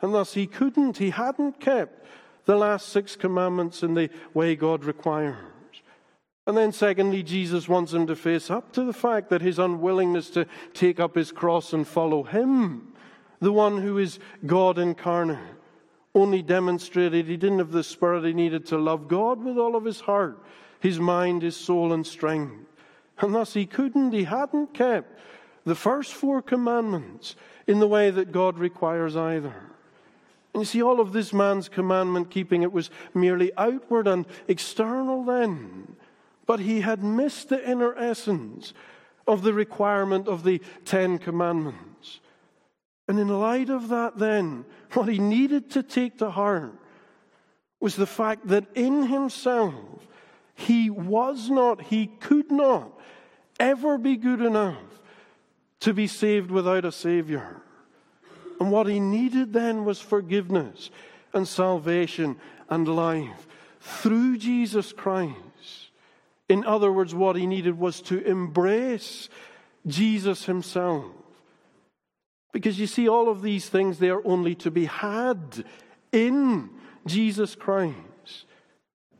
And 0.00 0.14
thus, 0.14 0.34
he 0.34 0.46
couldn't, 0.46 0.98
he 0.98 1.10
hadn't 1.10 1.58
kept 1.58 2.04
the 2.44 2.56
last 2.56 2.90
six 2.90 3.16
commandments 3.16 3.82
in 3.82 3.94
the 3.94 4.10
way 4.34 4.54
God 4.54 4.84
requires. 4.84 5.36
And 6.46 6.56
then, 6.56 6.70
secondly, 6.70 7.24
Jesus 7.24 7.68
wants 7.68 7.92
him 7.92 8.06
to 8.06 8.14
face 8.14 8.50
up 8.50 8.72
to 8.72 8.84
the 8.84 8.92
fact 8.92 9.30
that 9.30 9.42
his 9.42 9.58
unwillingness 9.58 10.30
to 10.30 10.46
take 10.74 11.00
up 11.00 11.16
his 11.16 11.32
cross 11.32 11.72
and 11.72 11.86
follow 11.86 12.22
him, 12.22 12.92
the 13.40 13.52
one 13.52 13.82
who 13.82 13.98
is 13.98 14.20
God 14.44 14.78
incarnate, 14.78 15.38
only 16.16 16.40
demonstrated 16.40 17.26
he 17.26 17.36
didn't 17.36 17.58
have 17.58 17.72
the 17.72 17.84
spirit 17.84 18.24
he 18.24 18.32
needed 18.32 18.64
to 18.66 18.78
love 18.78 19.06
God 19.06 19.44
with 19.44 19.58
all 19.58 19.76
of 19.76 19.84
his 19.84 20.00
heart, 20.00 20.42
his 20.80 20.98
mind, 20.98 21.42
his 21.42 21.56
soul, 21.56 21.92
and 21.92 22.06
strength, 22.06 22.54
And 23.18 23.34
thus 23.34 23.52
he 23.52 23.66
couldn't, 23.66 24.12
he 24.12 24.24
hadn't 24.24 24.72
kept 24.74 25.20
the 25.64 25.74
first 25.74 26.14
four 26.14 26.40
commandments 26.40 27.36
in 27.66 27.80
the 27.80 27.86
way 27.86 28.10
that 28.10 28.32
God 28.32 28.58
requires 28.58 29.14
either. 29.14 29.54
And 30.54 30.62
you 30.62 30.64
see, 30.64 30.82
all 30.82 31.00
of 31.00 31.12
this 31.12 31.34
man's 31.34 31.68
commandment 31.68 32.30
keeping, 32.30 32.62
it 32.62 32.72
was 32.72 32.88
merely 33.12 33.52
outward 33.58 34.08
and 34.08 34.24
external 34.48 35.22
then. 35.22 35.96
But 36.46 36.60
he 36.60 36.80
had 36.80 37.04
missed 37.04 37.50
the 37.50 37.68
inner 37.68 37.94
essence 37.94 38.72
of 39.26 39.42
the 39.42 39.52
requirement 39.52 40.28
of 40.28 40.44
the 40.44 40.62
Ten 40.86 41.18
Commandments. 41.18 42.20
And 43.08 43.18
in 43.18 43.28
light 43.28 43.68
of 43.68 43.88
that, 43.88 44.18
then, 44.18 44.64
what 44.92 45.08
he 45.08 45.18
needed 45.18 45.70
to 45.72 45.82
take 45.82 46.18
to 46.18 46.30
heart 46.30 46.74
was 47.80 47.96
the 47.96 48.06
fact 48.06 48.48
that 48.48 48.66
in 48.74 49.04
himself, 49.04 49.74
he 50.54 50.90
was 50.90 51.50
not, 51.50 51.82
he 51.82 52.06
could 52.06 52.50
not 52.50 52.90
ever 53.60 53.98
be 53.98 54.16
good 54.16 54.40
enough 54.40 54.76
to 55.80 55.92
be 55.92 56.06
saved 56.06 56.50
without 56.50 56.84
a 56.84 56.92
Savior. 56.92 57.60
And 58.58 58.70
what 58.70 58.86
he 58.86 59.00
needed 59.00 59.52
then 59.52 59.84
was 59.84 60.00
forgiveness 60.00 60.90
and 61.34 61.46
salvation 61.46 62.36
and 62.70 62.88
life 62.88 63.46
through 63.80 64.38
Jesus 64.38 64.92
Christ. 64.92 65.36
In 66.48 66.64
other 66.64 66.90
words, 66.90 67.14
what 67.14 67.36
he 67.36 67.46
needed 67.46 67.78
was 67.78 68.00
to 68.02 68.24
embrace 68.24 69.28
Jesus 69.86 70.44
himself. 70.44 71.12
Because 72.56 72.80
you 72.80 72.86
see, 72.86 73.06
all 73.06 73.28
of 73.28 73.42
these 73.42 73.68
things, 73.68 73.98
they 73.98 74.08
are 74.08 74.26
only 74.26 74.54
to 74.54 74.70
be 74.70 74.86
had 74.86 75.62
in 76.10 76.70
Jesus 77.04 77.54
Christ. 77.54 78.46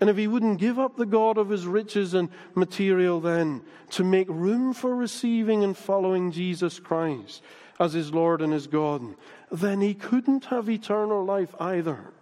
And 0.01 0.09
if 0.09 0.16
he 0.16 0.27
wouldn't 0.27 0.59
give 0.59 0.79
up 0.79 0.96
the 0.96 1.05
God 1.05 1.37
of 1.37 1.51
his 1.51 1.66
riches 1.66 2.14
and 2.14 2.31
material 2.55 3.20
then 3.20 3.61
to 3.90 4.05
make 4.05 4.27
room 4.31 4.72
for 4.72 4.96
receiving 4.96 5.62
and 5.64 5.77
following 5.77 6.33
Jesus 6.33 6.81
Christ 6.81 7.42
as 7.79 7.92
his 7.92 8.11
Lord 8.11 8.40
and 8.40 8.55
his 8.55 8.68
God, 8.68 9.03
then 9.53 9.83
he 9.83 9.92
couldn't 9.92 10.46
have 10.46 10.70
eternal 10.70 11.22
life 11.22 11.55
either. 11.61 12.14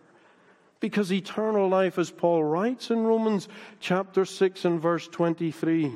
Because 0.81 1.13
eternal 1.13 1.69
life, 1.69 1.97
as 1.97 2.11
Paul 2.11 2.43
writes 2.43 2.91
in 2.91 3.05
Romans 3.05 3.47
chapter 3.79 4.25
6 4.25 4.65
and 4.65 4.81
verse 4.81 5.07
23, 5.07 5.93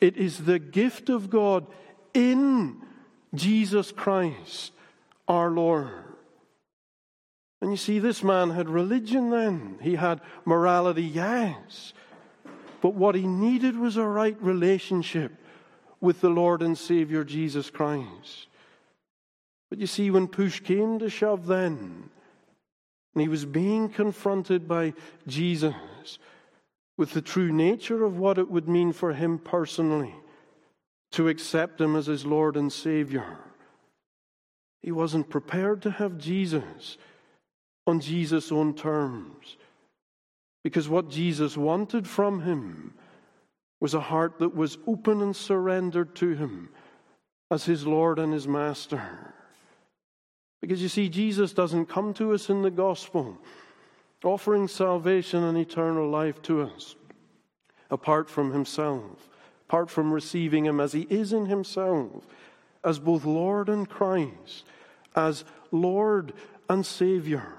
it 0.00 0.16
is 0.16 0.38
the 0.38 0.58
gift 0.58 1.10
of 1.10 1.30
God 1.30 1.68
in 2.12 2.82
Jesus 3.36 3.92
Christ 3.92 4.72
our 5.28 5.50
Lord. 5.50 5.90
And 7.60 7.70
you 7.70 7.76
see, 7.76 7.98
this 7.98 8.22
man 8.22 8.50
had 8.50 8.68
religion 8.68 9.30
then. 9.30 9.78
He 9.80 9.96
had 9.96 10.20
morality, 10.44 11.02
yes. 11.02 11.94
But 12.80 12.94
what 12.94 13.14
he 13.14 13.26
needed 13.26 13.78
was 13.78 13.96
a 13.96 14.04
right 14.04 14.36
relationship 14.40 15.32
with 16.00 16.20
the 16.20 16.28
Lord 16.28 16.62
and 16.62 16.76
Savior 16.76 17.24
Jesus 17.24 17.70
Christ. 17.70 18.48
But 19.70 19.78
you 19.78 19.86
see, 19.86 20.10
when 20.10 20.28
push 20.28 20.60
came 20.60 20.98
to 20.98 21.08
shove 21.08 21.46
then, 21.46 22.10
and 23.14 23.22
he 23.22 23.28
was 23.28 23.46
being 23.46 23.88
confronted 23.88 24.68
by 24.68 24.92
Jesus 25.26 25.74
with 26.98 27.12
the 27.12 27.22
true 27.22 27.50
nature 27.50 28.04
of 28.04 28.18
what 28.18 28.38
it 28.38 28.50
would 28.50 28.68
mean 28.68 28.92
for 28.92 29.14
him 29.14 29.38
personally 29.38 30.14
to 31.16 31.28
accept 31.28 31.80
him 31.80 31.96
as 31.96 32.06
his 32.06 32.24
Lord 32.24 32.56
and 32.56 32.72
Savior, 32.72 33.38
he 34.82 34.92
wasn't 34.92 35.30
prepared 35.30 35.82
to 35.82 35.90
have 35.90 36.18
Jesus 36.18 36.98
on 37.86 38.00
Jesus' 38.00 38.52
own 38.52 38.74
terms. 38.74 39.56
Because 40.62 40.88
what 40.88 41.08
Jesus 41.08 41.56
wanted 41.56 42.06
from 42.06 42.42
him 42.42 42.94
was 43.80 43.94
a 43.94 44.00
heart 44.00 44.38
that 44.40 44.54
was 44.54 44.78
open 44.86 45.22
and 45.22 45.34
surrendered 45.34 46.14
to 46.16 46.34
him 46.34 46.68
as 47.50 47.64
his 47.64 47.86
Lord 47.86 48.18
and 48.18 48.32
his 48.32 48.46
Master. 48.46 49.34
Because 50.60 50.82
you 50.82 50.88
see, 50.88 51.08
Jesus 51.08 51.52
doesn't 51.52 51.86
come 51.86 52.12
to 52.14 52.32
us 52.32 52.50
in 52.50 52.62
the 52.62 52.70
gospel 52.70 53.38
offering 54.24 54.66
salvation 54.66 55.44
and 55.44 55.56
eternal 55.56 56.08
life 56.10 56.42
to 56.42 56.62
us 56.62 56.96
apart 57.90 58.28
from 58.28 58.52
himself, 58.52 59.28
apart 59.68 59.90
from 59.90 60.12
receiving 60.12 60.64
him 60.64 60.80
as 60.80 60.92
he 60.92 61.06
is 61.10 61.32
in 61.32 61.46
himself, 61.46 62.24
as 62.84 62.98
both 63.00 63.24
Lord 63.24 63.68
and 63.68 63.88
Christ, 63.88 64.64
as 65.14 65.44
Lord 65.72 66.32
and 66.68 66.86
Savior. 66.86 67.52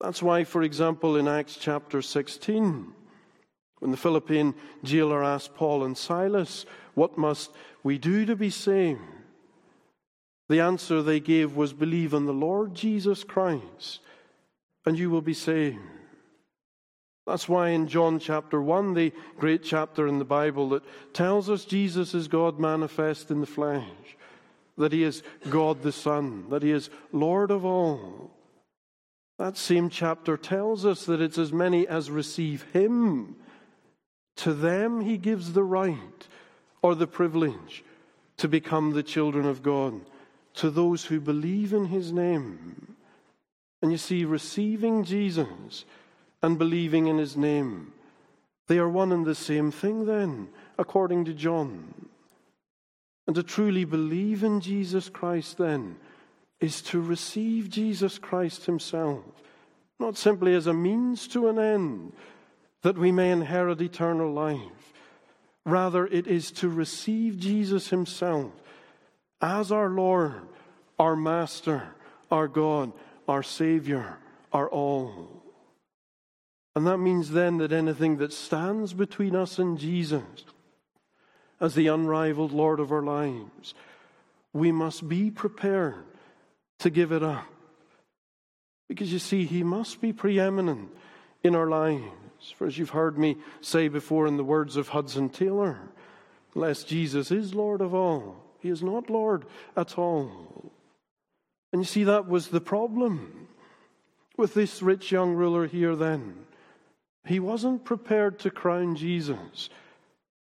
That's 0.00 0.22
why, 0.22 0.44
for 0.44 0.62
example, 0.62 1.16
in 1.16 1.26
Acts 1.26 1.56
chapter 1.56 2.02
16, 2.02 2.92
when 3.78 3.90
the 3.90 3.96
Philippian 3.96 4.54
jailer 4.82 5.24
asked 5.24 5.54
Paul 5.54 5.84
and 5.84 5.96
Silas, 5.96 6.66
What 6.92 7.16
must 7.16 7.50
we 7.82 7.96
do 7.96 8.26
to 8.26 8.36
be 8.36 8.50
saved? 8.50 9.00
The 10.50 10.60
answer 10.60 11.00
they 11.00 11.20
gave 11.20 11.56
was, 11.56 11.72
Believe 11.72 12.12
in 12.12 12.26
the 12.26 12.32
Lord 12.34 12.74
Jesus 12.74 13.24
Christ, 13.24 14.00
and 14.84 14.98
you 14.98 15.08
will 15.08 15.22
be 15.22 15.34
saved. 15.34 15.78
That's 17.26 17.48
why 17.48 17.70
in 17.70 17.88
John 17.88 18.18
chapter 18.18 18.60
1, 18.60 18.94
the 18.94 19.12
great 19.38 19.62
chapter 19.62 20.06
in 20.06 20.18
the 20.18 20.24
Bible 20.24 20.68
that 20.70 20.82
tells 21.14 21.48
us 21.48 21.64
Jesus 21.64 22.14
is 22.14 22.28
God 22.28 22.58
manifest 22.58 23.30
in 23.30 23.40
the 23.40 23.46
flesh, 23.46 23.84
that 24.76 24.92
he 24.92 25.02
is 25.02 25.22
God 25.48 25.82
the 25.82 25.92
Son, 25.92 26.44
that 26.50 26.62
he 26.62 26.70
is 26.70 26.90
Lord 27.12 27.50
of 27.50 27.64
all. 27.64 28.30
That 29.38 29.56
same 29.56 29.88
chapter 29.88 30.36
tells 30.36 30.84
us 30.84 31.06
that 31.06 31.20
it's 31.20 31.38
as 31.38 31.52
many 31.52 31.88
as 31.88 32.10
receive 32.10 32.66
him. 32.72 33.36
To 34.36 34.52
them 34.52 35.00
he 35.00 35.16
gives 35.16 35.52
the 35.52 35.64
right 35.64 36.28
or 36.82 36.94
the 36.94 37.06
privilege 37.06 37.84
to 38.36 38.48
become 38.48 38.92
the 38.92 39.02
children 39.02 39.46
of 39.46 39.62
God 39.62 40.00
to 40.54 40.70
those 40.70 41.04
who 41.06 41.20
believe 41.20 41.72
in 41.72 41.86
his 41.86 42.12
name. 42.12 42.96
And 43.82 43.90
you 43.90 43.98
see, 43.98 44.24
receiving 44.24 45.04
Jesus 45.04 45.84
and 46.44 46.58
believing 46.58 47.06
in 47.06 47.16
his 47.16 47.38
name, 47.38 47.90
they 48.66 48.76
are 48.76 48.88
one 48.88 49.12
and 49.12 49.24
the 49.24 49.34
same 49.34 49.70
thing, 49.70 50.04
then, 50.04 50.48
according 50.78 51.24
to 51.24 51.32
John. 51.32 52.08
And 53.26 53.34
to 53.36 53.42
truly 53.42 53.86
believe 53.86 54.44
in 54.44 54.60
Jesus 54.60 55.08
Christ, 55.08 55.56
then, 55.56 55.96
is 56.60 56.82
to 56.82 57.00
receive 57.00 57.70
Jesus 57.70 58.18
Christ 58.18 58.66
himself, 58.66 59.24
not 59.98 60.18
simply 60.18 60.54
as 60.54 60.66
a 60.66 60.74
means 60.74 61.26
to 61.28 61.48
an 61.48 61.58
end 61.58 62.12
that 62.82 62.98
we 62.98 63.10
may 63.10 63.30
inherit 63.30 63.80
eternal 63.80 64.30
life. 64.30 64.92
Rather, 65.64 66.06
it 66.06 66.26
is 66.26 66.50
to 66.50 66.68
receive 66.68 67.38
Jesus 67.38 67.88
himself 67.88 68.52
as 69.40 69.72
our 69.72 69.88
Lord, 69.88 70.42
our 70.98 71.16
Master, 71.16 71.94
our 72.30 72.48
God, 72.48 72.92
our 73.26 73.42
Savior, 73.42 74.18
our 74.52 74.68
all. 74.68 75.33
And 76.74 76.86
that 76.86 76.98
means 76.98 77.30
then 77.30 77.58
that 77.58 77.72
anything 77.72 78.16
that 78.16 78.32
stands 78.32 78.94
between 78.94 79.36
us 79.36 79.58
and 79.58 79.78
Jesus 79.78 80.22
as 81.60 81.74
the 81.74 81.86
unrivaled 81.86 82.52
Lord 82.52 82.80
of 82.80 82.90
our 82.90 83.02
lives, 83.02 83.74
we 84.52 84.72
must 84.72 85.08
be 85.08 85.30
prepared 85.30 86.04
to 86.80 86.90
give 86.90 87.12
it 87.12 87.22
up. 87.22 87.46
Because 88.88 89.12
you 89.12 89.18
see, 89.18 89.46
He 89.46 89.62
must 89.62 90.00
be 90.00 90.12
preeminent 90.12 90.90
in 91.42 91.54
our 91.54 91.68
lives. 91.68 92.52
For 92.56 92.66
as 92.66 92.76
you've 92.76 92.90
heard 92.90 93.18
me 93.18 93.36
say 93.60 93.88
before 93.88 94.26
in 94.26 94.36
the 94.36 94.44
words 94.44 94.76
of 94.76 94.88
Hudson 94.88 95.30
Taylor, 95.30 95.78
unless 96.54 96.84
Jesus 96.84 97.30
is 97.30 97.54
Lord 97.54 97.80
of 97.80 97.94
all, 97.94 98.36
he 98.60 98.68
is 98.68 98.82
not 98.82 99.10
Lord 99.10 99.44
at 99.76 99.98
all. 99.98 100.72
And 101.72 101.82
you 101.82 101.86
see, 101.86 102.04
that 102.04 102.28
was 102.28 102.48
the 102.48 102.60
problem 102.60 103.48
with 104.36 104.54
this 104.54 104.80
rich 104.80 105.12
young 105.12 105.34
ruler 105.34 105.66
here 105.66 105.96
then. 105.96 106.34
He 107.26 107.40
wasn't 107.40 107.84
prepared 107.84 108.38
to 108.40 108.50
crown 108.50 108.96
Jesus 108.96 109.70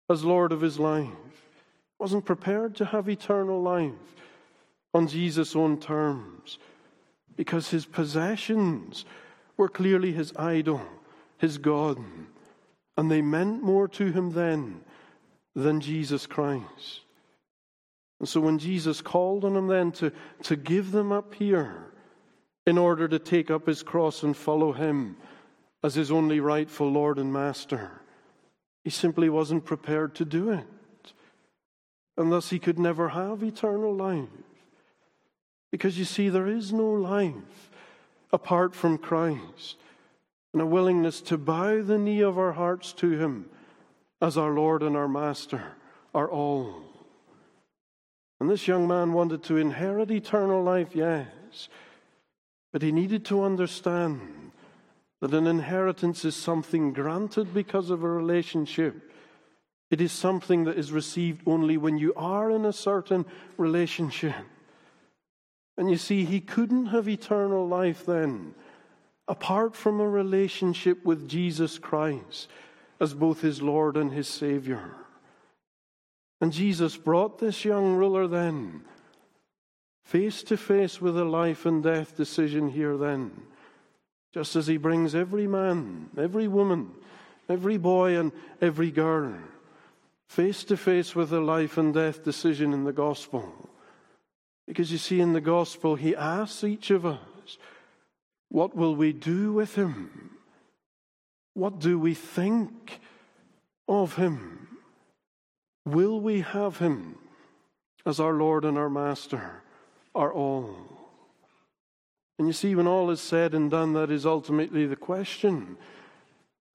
as 0.08 0.24
Lord 0.24 0.52
of 0.52 0.60
his 0.60 0.78
life, 0.78 1.08
wasn't 1.98 2.24
prepared 2.24 2.74
to 2.76 2.84
have 2.86 3.08
eternal 3.08 3.62
life 3.62 3.92
on 4.92 5.08
Jesus' 5.08 5.56
own 5.56 5.78
terms 5.78 6.58
because 7.36 7.70
his 7.70 7.84
possessions 7.84 9.04
were 9.56 9.68
clearly 9.68 10.12
his 10.12 10.32
idol, 10.36 10.80
his 11.38 11.58
God, 11.58 11.98
and 12.96 13.10
they 13.10 13.22
meant 13.22 13.62
more 13.62 13.88
to 13.88 14.10
him 14.12 14.32
then 14.32 14.80
than 15.54 15.80
Jesus 15.80 16.26
Christ. 16.26 17.00
And 18.20 18.28
so 18.28 18.40
when 18.40 18.58
Jesus 18.58 19.00
called 19.00 19.44
on 19.44 19.56
him 19.56 19.66
then 19.66 19.92
to, 19.92 20.12
to 20.44 20.56
give 20.56 20.92
them 20.92 21.12
up 21.12 21.34
here 21.34 21.92
in 22.66 22.78
order 22.78 23.06
to 23.08 23.18
take 23.18 23.50
up 23.50 23.66
his 23.66 23.82
cross 23.82 24.22
and 24.22 24.36
follow 24.36 24.72
him 24.72 25.16
as 25.84 25.94
his 25.94 26.10
only 26.10 26.40
rightful 26.40 26.90
Lord 26.90 27.18
and 27.18 27.30
Master, 27.30 27.90
he 28.84 28.90
simply 28.90 29.28
wasn't 29.28 29.66
prepared 29.66 30.14
to 30.14 30.24
do 30.24 30.50
it. 30.50 30.66
And 32.16 32.32
thus 32.32 32.48
he 32.48 32.58
could 32.58 32.78
never 32.78 33.10
have 33.10 33.42
eternal 33.42 33.94
life. 33.94 34.28
Because 35.70 35.98
you 35.98 36.06
see, 36.06 36.30
there 36.30 36.46
is 36.46 36.72
no 36.72 36.86
life 36.86 37.70
apart 38.32 38.74
from 38.74 38.96
Christ 38.96 39.76
and 40.54 40.62
a 40.62 40.66
willingness 40.66 41.20
to 41.20 41.36
bow 41.36 41.82
the 41.82 41.98
knee 41.98 42.22
of 42.22 42.38
our 42.38 42.52
hearts 42.52 42.94
to 42.94 43.10
him 43.18 43.50
as 44.22 44.38
our 44.38 44.52
Lord 44.52 44.82
and 44.82 44.96
our 44.96 45.08
Master, 45.08 45.62
our 46.14 46.30
all. 46.30 46.82
And 48.40 48.48
this 48.48 48.66
young 48.66 48.88
man 48.88 49.12
wanted 49.12 49.42
to 49.44 49.58
inherit 49.58 50.10
eternal 50.10 50.62
life, 50.62 50.94
yes, 50.96 51.68
but 52.72 52.80
he 52.80 52.90
needed 52.90 53.26
to 53.26 53.42
understand 53.42 54.43
that 55.20 55.34
an 55.34 55.46
inheritance 55.46 56.24
is 56.24 56.36
something 56.36 56.92
granted 56.92 57.54
because 57.54 57.90
of 57.90 58.02
a 58.02 58.08
relationship. 58.08 59.10
It 59.90 60.00
is 60.00 60.12
something 60.12 60.64
that 60.64 60.78
is 60.78 60.92
received 60.92 61.42
only 61.46 61.76
when 61.76 61.98
you 61.98 62.12
are 62.14 62.50
in 62.50 62.64
a 62.64 62.72
certain 62.72 63.24
relationship. 63.56 64.34
And 65.76 65.90
you 65.90 65.96
see, 65.96 66.24
he 66.24 66.40
couldn't 66.40 66.86
have 66.86 67.08
eternal 67.08 67.66
life 67.66 68.06
then 68.06 68.54
apart 69.26 69.74
from 69.74 70.00
a 70.00 70.08
relationship 70.08 71.04
with 71.04 71.28
Jesus 71.28 71.78
Christ 71.78 72.48
as 73.00 73.14
both 73.14 73.40
his 73.40 73.62
Lord 73.62 73.96
and 73.96 74.12
his 74.12 74.28
Savior. 74.28 74.94
And 76.40 76.52
Jesus 76.52 76.96
brought 76.96 77.38
this 77.38 77.64
young 77.64 77.94
ruler 77.94 78.26
then 78.26 78.82
face 80.04 80.42
to 80.42 80.56
face 80.56 81.00
with 81.00 81.18
a 81.18 81.24
life 81.24 81.64
and 81.64 81.82
death 81.82 82.16
decision 82.16 82.68
here 82.68 82.96
then, 82.96 83.30
just 84.34 84.56
as 84.56 84.66
he 84.66 84.76
brings 84.76 85.14
every 85.14 85.46
man, 85.46 86.10
every 86.18 86.48
woman, 86.48 86.90
every 87.48 87.76
boy, 87.78 88.18
and 88.18 88.32
every 88.60 88.90
girl 88.90 89.32
face 90.26 90.64
to 90.64 90.76
face 90.76 91.14
with 91.14 91.32
a 91.32 91.38
life 91.38 91.78
and 91.78 91.94
death 91.94 92.24
decision 92.24 92.72
in 92.72 92.82
the 92.82 92.92
gospel. 92.92 93.52
Because 94.66 94.90
you 94.90 94.98
see, 94.98 95.20
in 95.20 95.34
the 95.34 95.40
gospel, 95.40 95.94
he 95.94 96.16
asks 96.16 96.64
each 96.64 96.90
of 96.90 97.06
us, 97.06 97.58
What 98.48 98.74
will 98.74 98.96
we 98.96 99.12
do 99.12 99.52
with 99.52 99.76
him? 99.76 100.30
What 101.52 101.78
do 101.78 101.96
we 101.96 102.14
think 102.14 102.98
of 103.86 104.16
him? 104.16 104.66
Will 105.84 106.20
we 106.20 106.40
have 106.40 106.78
him 106.78 107.16
as 108.04 108.18
our 108.18 108.32
Lord 108.32 108.64
and 108.64 108.76
our 108.76 108.90
Master, 108.90 109.62
our 110.12 110.32
all? 110.32 110.93
And 112.38 112.48
you 112.48 112.52
see, 112.52 112.74
when 112.74 112.86
all 112.86 113.10
is 113.10 113.20
said 113.20 113.54
and 113.54 113.70
done, 113.70 113.92
that 113.92 114.10
is 114.10 114.26
ultimately 114.26 114.86
the 114.86 114.96
question 114.96 115.76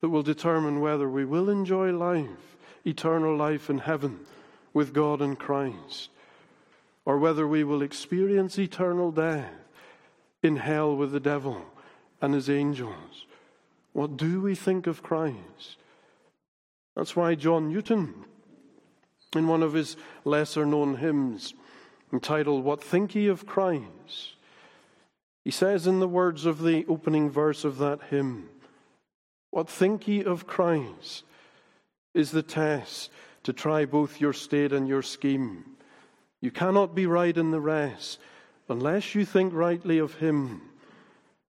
that 0.02 0.10
will 0.10 0.24
determine 0.24 0.80
whether 0.80 1.10
we 1.10 1.26
will 1.26 1.50
enjoy 1.50 1.92
life, 1.92 2.58
eternal 2.86 3.36
life 3.36 3.70
in 3.70 3.80
heaven 3.80 4.22
with 4.74 4.94
God 4.94 5.22
and 5.22 5.38
Christ, 5.38 6.10
or 7.06 7.18
whether 7.18 7.48
we 7.48 7.64
will 7.64 7.82
experience 7.82 8.58
eternal 8.58 9.12
death 9.12 9.52
in 10.42 10.56
hell 10.56 10.96
with 10.96 11.12
the 11.12 11.20
devil 11.20 11.66
and 12.22 12.34
his 12.34 12.50
angels. 12.50 13.26
What 13.92 14.16
do 14.16 14.40
we 14.40 14.56
think 14.56 14.88
of 14.88 15.04
Christ? 15.04 15.78
That's 16.96 17.16
why 17.16 17.36
John 17.36 17.70
Newton, 17.70 18.14
in 19.36 19.48
one 19.48 19.64
of 19.64 19.74
his 19.74 19.98
lesser 20.24 20.66
known 20.66 20.96
hymns 20.96 21.54
entitled, 22.14 22.64
What 22.64 22.84
Think 22.84 23.16
Ye 23.16 23.28
of 23.28 23.46
Christ? 23.46 24.36
He 25.50 25.54
says 25.54 25.88
in 25.88 26.00
the 26.00 26.08
words 26.08 26.46
of 26.46 26.62
the 26.62 26.86
opening 26.88 27.32
verse 27.32 27.66
of 27.66 27.80
that 27.80 28.04
hymn, 28.12 28.50
What 29.50 29.68
think 29.68 30.08
ye 30.08 30.24
of 30.24 30.46
Christ 30.46 31.24
is 32.14 32.30
the 32.30 32.44
test 32.44 33.10
to 33.42 33.52
try 33.52 33.86
both 33.86 34.22
your 34.22 34.32
state 34.32 34.72
and 34.72 34.88
your 34.88 35.02
scheme. 35.02 35.66
You 36.40 36.52
cannot 36.52 36.94
be 36.94 37.08
right 37.08 37.36
in 37.36 37.50
the 37.50 37.60
rest 37.60 38.20
unless 38.70 39.16
you 39.16 39.26
think 39.26 39.52
rightly 39.52 39.98
of 39.98 40.14
Him. 40.14 40.62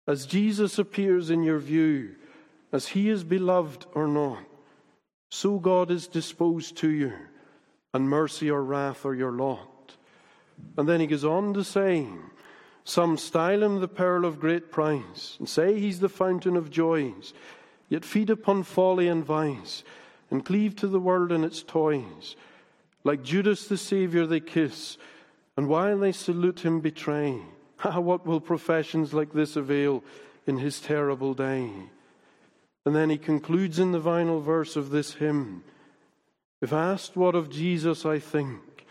As 0.09 0.25
Jesus 0.25 0.79
appears 0.79 1.29
in 1.29 1.43
your 1.43 1.59
view, 1.59 2.15
as 2.73 2.89
He 2.89 3.11
is 3.11 3.23
beloved 3.23 3.85
or 3.93 4.09
not, 4.09 4.47
so 5.29 5.59
God 5.59 5.91
is 5.91 6.09
disposed 6.09 6.75
to 6.79 6.89
you, 6.89 7.13
and 7.93 8.09
mercy 8.09 8.51
or 8.51 8.65
wrath 8.65 9.05
are 9.05 9.15
your 9.15 9.33
lot. 9.33 9.97
And 10.79 10.89
then 10.89 11.01
he 11.01 11.07
goes 11.07 11.25
on 11.25 11.53
to 11.53 11.63
say, 11.63 12.07
Some 12.91 13.19
style 13.19 13.63
him 13.63 13.79
the 13.79 13.87
pearl 13.87 14.25
of 14.25 14.41
great 14.41 14.73
price, 14.73 15.37
and 15.39 15.49
say 15.49 15.79
he's 15.79 16.01
the 16.01 16.09
fountain 16.09 16.57
of 16.57 16.73
joys, 16.73 17.33
yet 17.89 18.05
feed 18.05 18.31
upon 18.31 18.65
folly 18.65 19.07
and 19.07 19.25
vice, 19.25 19.85
and 20.29 20.45
cleave 20.45 20.75
to 20.75 20.89
the 20.89 20.99
world 20.99 21.31
and 21.31 21.45
its 21.45 21.63
toys. 21.63 22.35
Like 23.05 23.23
Judas 23.23 23.69
the 23.69 23.77
Saviour 23.77 24.27
they 24.27 24.41
kiss, 24.41 24.99
and 25.57 25.69
while 25.69 25.99
they 25.99 26.11
salute 26.11 26.65
him 26.65 26.81
betray. 26.81 27.41
Ah, 27.85 28.01
what 28.01 28.27
will 28.27 28.41
professions 28.41 29.15
like 29.15 29.33
this 29.33 29.55
avail 29.55 30.03
in 30.49 30.59
his 30.59 30.81
terrible 30.81 31.33
day? 31.33 31.71
And 32.85 32.97
then 32.97 33.09
he 33.09 33.19
concludes 33.19 33.79
in 33.79 33.93
the 33.93 34.01
final 34.01 34.41
verse 34.41 34.75
of 34.75 34.91
this 34.91 35.15
hymn 35.15 35.63
If 36.61 36.73
asked 36.73 37.17
what 37.17 37.37
of 37.37 37.51
Jesus 37.51 38.05
I 38.05 38.19
think, 38.19 38.85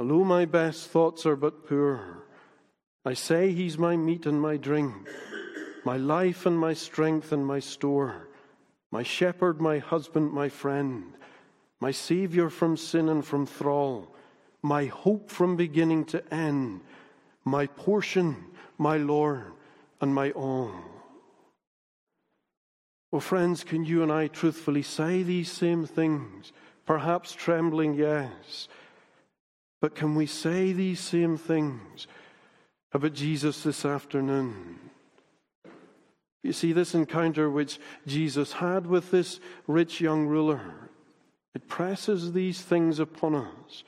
although 0.00 0.24
my 0.24 0.46
best 0.46 0.88
thoughts 0.88 1.26
are 1.26 1.36
but 1.36 1.68
poor, 1.68 2.24
I 3.04 3.14
say 3.14 3.52
he's 3.52 3.78
my 3.78 3.96
meat 3.96 4.26
and 4.26 4.40
my 4.40 4.56
drink, 4.56 4.94
my 5.84 5.96
life 5.96 6.46
and 6.46 6.58
my 6.58 6.74
strength 6.74 7.32
and 7.32 7.46
my 7.46 7.60
store, 7.60 8.28
my 8.90 9.02
shepherd, 9.02 9.60
my 9.60 9.78
husband, 9.78 10.32
my 10.32 10.48
friend, 10.48 11.14
my 11.80 11.90
Saviour 11.90 12.50
from 12.50 12.76
sin 12.76 13.08
and 13.08 13.24
from 13.24 13.46
thrall, 13.46 14.14
my 14.62 14.86
hope 14.86 15.30
from 15.30 15.56
beginning 15.56 16.04
to 16.06 16.34
end, 16.34 16.80
my 17.44 17.66
portion, 17.66 18.36
my 18.76 18.96
Lord, 18.96 19.52
and 20.00 20.14
my 20.14 20.30
all. 20.32 20.72
Well, 23.10 23.20
friends, 23.20 23.64
can 23.64 23.84
you 23.84 24.02
and 24.02 24.12
I 24.12 24.26
truthfully 24.26 24.82
say 24.82 25.22
these 25.22 25.50
same 25.50 25.86
things? 25.86 26.52
Perhaps 26.84 27.32
trembling, 27.32 27.94
yes. 27.94 28.68
But 29.80 29.94
can 29.94 30.14
we 30.14 30.26
say 30.26 30.72
these 30.72 31.00
same 31.00 31.36
things 31.38 32.06
about 32.92 33.12
Jesus 33.12 33.62
this 33.62 33.84
afternoon? 33.84 34.78
You 36.42 36.52
see, 36.52 36.72
this 36.72 36.94
encounter 36.94 37.50
which 37.50 37.78
Jesus 38.06 38.54
had 38.54 38.86
with 38.86 39.10
this 39.10 39.40
rich 39.66 40.00
young 40.00 40.26
ruler, 40.26 40.60
it 41.54 41.68
presses 41.68 42.32
these 42.32 42.60
things 42.62 42.98
upon 42.98 43.34
us, 43.34 43.84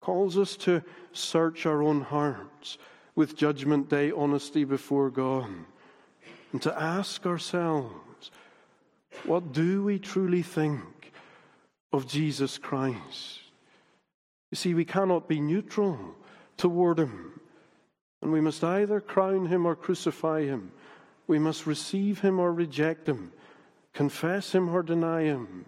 calls 0.00 0.38
us 0.38 0.56
to 0.56 0.82
search 1.12 1.66
our 1.66 1.82
own 1.82 2.00
hearts 2.00 2.78
with 3.14 3.36
judgment 3.36 3.88
day 3.88 4.10
honesty 4.10 4.64
before 4.64 5.10
God, 5.10 5.50
and 6.52 6.62
to 6.62 6.80
ask 6.80 7.26
ourselves, 7.26 8.30
what 9.24 9.52
do 9.52 9.82
we 9.84 9.98
truly 9.98 10.42
think 10.42 11.12
of 11.92 12.06
Jesus 12.06 12.58
Christ? 12.58 13.40
You 14.50 14.56
see, 14.56 14.74
we 14.74 14.84
cannot 14.84 15.28
be 15.28 15.40
neutral 15.40 15.98
toward 16.56 16.98
him, 16.98 17.40
and 18.26 18.32
we 18.32 18.40
must 18.40 18.64
either 18.64 19.00
crown 19.00 19.46
him 19.46 19.64
or 19.64 19.76
crucify 19.76 20.42
him. 20.42 20.72
We 21.28 21.38
must 21.38 21.64
receive 21.64 22.22
him 22.22 22.40
or 22.40 22.52
reject 22.52 23.08
him, 23.08 23.30
confess 23.92 24.52
him 24.52 24.68
or 24.68 24.82
deny 24.82 25.22
him, 25.22 25.66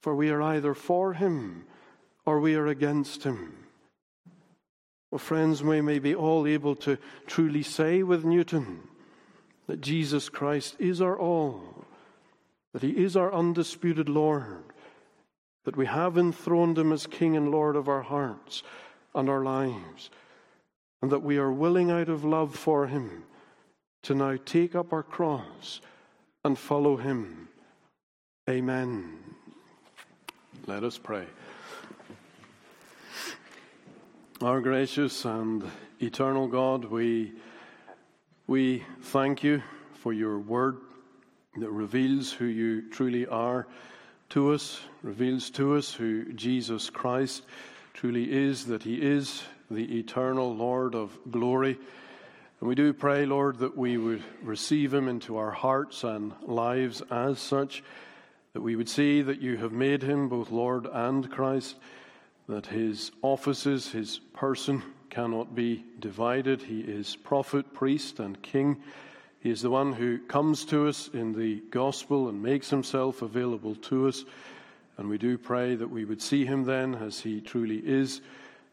for 0.00 0.14
we 0.14 0.30
are 0.30 0.40
either 0.40 0.72
for 0.72 1.14
him 1.14 1.64
or 2.24 2.38
we 2.38 2.54
are 2.54 2.68
against 2.68 3.24
him. 3.24 3.66
Well, 5.10 5.18
friends, 5.18 5.64
we 5.64 5.80
may 5.80 5.98
be 5.98 6.14
all 6.14 6.46
able 6.46 6.76
to 6.76 6.96
truly 7.26 7.64
say 7.64 8.04
with 8.04 8.24
Newton 8.24 8.84
that 9.66 9.80
Jesus 9.80 10.28
Christ 10.28 10.76
is 10.78 11.02
our 11.02 11.18
all 11.18 11.84
that 12.72 12.84
He 12.84 12.90
is 12.90 13.16
our 13.16 13.34
undisputed 13.34 14.08
Lord, 14.08 14.62
that 15.64 15.76
we 15.76 15.86
have 15.86 16.16
enthroned 16.16 16.78
Him 16.78 16.92
as 16.92 17.08
King 17.08 17.36
and 17.36 17.50
Lord 17.50 17.74
of 17.74 17.88
our 17.88 18.02
hearts 18.02 18.62
and 19.12 19.28
our 19.28 19.42
lives, 19.42 20.08
and 21.02 21.10
that 21.10 21.22
we 21.22 21.38
are 21.38 21.52
willing 21.52 21.90
out 21.90 22.08
of 22.08 22.24
love 22.24 22.54
for 22.54 22.86
Him 22.86 23.24
to 24.02 24.14
now 24.14 24.36
take 24.44 24.74
up 24.74 24.92
our 24.92 25.02
cross 25.02 25.80
and 26.44 26.58
follow 26.58 26.96
Him. 26.96 27.48
Amen. 28.48 29.18
Let 30.66 30.84
us 30.84 30.98
pray. 30.98 31.26
Our 34.42 34.60
gracious 34.60 35.24
and 35.24 35.64
eternal 36.00 36.48
God, 36.48 36.86
we, 36.86 37.32
we 38.46 38.84
thank 39.02 39.42
you 39.42 39.62
for 39.92 40.12
your 40.12 40.38
word 40.38 40.78
that 41.56 41.70
reveals 41.70 42.32
who 42.32 42.46
you 42.46 42.88
truly 42.90 43.26
are 43.26 43.66
to 44.30 44.52
us, 44.52 44.80
reveals 45.02 45.50
to 45.50 45.76
us 45.76 45.92
who 45.92 46.32
Jesus 46.32 46.88
Christ 46.88 47.44
truly 47.92 48.32
is, 48.32 48.66
that 48.66 48.82
he 48.82 48.94
is 48.94 49.42
the 49.70 49.98
eternal 49.98 50.54
Lord 50.54 50.94
of 50.94 51.16
glory. 51.30 51.78
And 52.60 52.68
we 52.68 52.74
do 52.74 52.92
pray, 52.92 53.24
Lord, 53.24 53.58
that 53.60 53.76
we 53.76 53.96
would 53.96 54.22
receive 54.42 54.92
him 54.92 55.08
into 55.08 55.36
our 55.36 55.50
hearts 55.50 56.04
and 56.04 56.32
lives 56.42 57.02
as 57.10 57.38
such, 57.38 57.82
that 58.52 58.60
we 58.60 58.76
would 58.76 58.88
see 58.88 59.22
that 59.22 59.40
you 59.40 59.56
have 59.56 59.72
made 59.72 60.02
him 60.02 60.28
both 60.28 60.50
Lord 60.50 60.86
and 60.86 61.30
Christ, 61.30 61.76
that 62.48 62.66
his 62.66 63.12
offices, 63.22 63.90
his 63.90 64.18
person 64.34 64.82
cannot 65.08 65.54
be 65.54 65.84
divided. 65.98 66.60
He 66.62 66.80
is 66.80 67.16
prophet, 67.16 67.72
priest, 67.72 68.20
and 68.20 68.40
king. 68.42 68.82
He 69.40 69.50
is 69.50 69.62
the 69.62 69.70
one 69.70 69.92
who 69.92 70.18
comes 70.18 70.64
to 70.66 70.88
us 70.88 71.08
in 71.14 71.32
the 71.32 71.62
gospel 71.70 72.28
and 72.28 72.42
makes 72.42 72.68
himself 72.68 73.22
available 73.22 73.74
to 73.76 74.08
us. 74.08 74.24
And 74.98 75.08
we 75.08 75.16
do 75.16 75.38
pray 75.38 75.76
that 75.76 75.88
we 75.88 76.04
would 76.04 76.20
see 76.20 76.44
him 76.44 76.64
then 76.64 76.94
as 76.94 77.20
he 77.20 77.40
truly 77.40 77.78
is, 77.78 78.20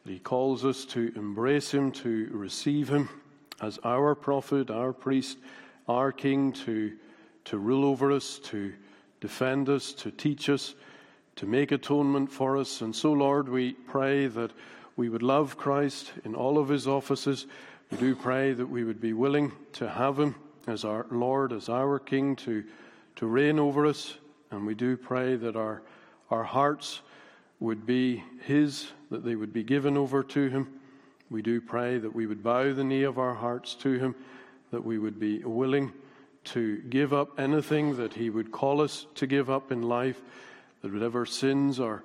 he 0.09 0.19
calls 0.19 0.63
us 0.65 0.85
to 0.85 1.11
embrace 1.15 1.71
him, 1.71 1.91
to 1.91 2.29
receive 2.31 2.89
him 2.89 3.09
as 3.61 3.79
our 3.83 4.15
prophet, 4.15 4.69
our 4.69 4.93
priest, 4.93 5.37
our 5.87 6.11
king, 6.11 6.51
to, 6.51 6.93
to 7.45 7.57
rule 7.57 7.85
over 7.85 8.11
us, 8.11 8.39
to 8.39 8.73
defend 9.19 9.69
us, 9.69 9.93
to 9.93 10.11
teach 10.11 10.49
us, 10.49 10.75
to 11.35 11.45
make 11.45 11.71
atonement 11.71 12.31
for 12.31 12.57
us. 12.57 12.81
And 12.81 12.95
so, 12.95 13.13
Lord, 13.13 13.49
we 13.49 13.73
pray 13.73 14.27
that 14.27 14.51
we 14.95 15.09
would 15.09 15.23
love 15.23 15.57
Christ 15.57 16.11
in 16.25 16.35
all 16.35 16.57
of 16.57 16.69
his 16.69 16.87
offices. 16.87 17.47
We 17.91 17.97
do 17.97 18.15
pray 18.15 18.53
that 18.53 18.65
we 18.65 18.83
would 18.83 18.99
be 18.99 19.13
willing 19.13 19.51
to 19.73 19.89
have 19.89 20.19
him 20.19 20.35
as 20.67 20.83
our 20.83 21.05
Lord, 21.09 21.53
as 21.53 21.69
our 21.69 21.99
King, 21.99 22.35
to, 22.37 22.63
to 23.15 23.27
reign 23.27 23.59
over 23.59 23.85
us. 23.85 24.15
And 24.51 24.65
we 24.65 24.75
do 24.75 24.97
pray 24.97 25.35
that 25.35 25.55
our, 25.55 25.81
our 26.29 26.43
hearts 26.43 27.01
would 27.59 27.85
be 27.85 28.23
his, 28.41 28.87
that 29.09 29.23
they 29.23 29.35
would 29.35 29.53
be 29.53 29.63
given 29.63 29.97
over 29.97 30.23
to 30.23 30.49
him. 30.49 30.79
We 31.29 31.41
do 31.41 31.59
pray 31.59 31.97
that 31.97 32.15
we 32.15 32.25
would 32.25 32.43
bow 32.43 32.73
the 32.73 32.83
knee 32.83 33.03
of 33.03 33.17
our 33.17 33.33
hearts 33.33 33.75
to 33.75 33.97
him, 33.99 34.15
that 34.71 34.85
we 34.85 34.97
would 34.97 35.19
be 35.19 35.39
willing 35.39 35.91
to 36.47 36.77
give 36.89 37.11
up 37.11 37.39
anything 37.39 37.97
that 37.97 38.13
He 38.13 38.29
would 38.29 38.51
call 38.51 38.81
us 38.81 39.05
to 39.15 39.27
give 39.27 39.49
up 39.49 39.71
in 39.71 39.81
life, 39.81 40.21
that 40.81 40.93
whatever 40.93 41.25
sins 41.25 41.79
or 41.79 42.03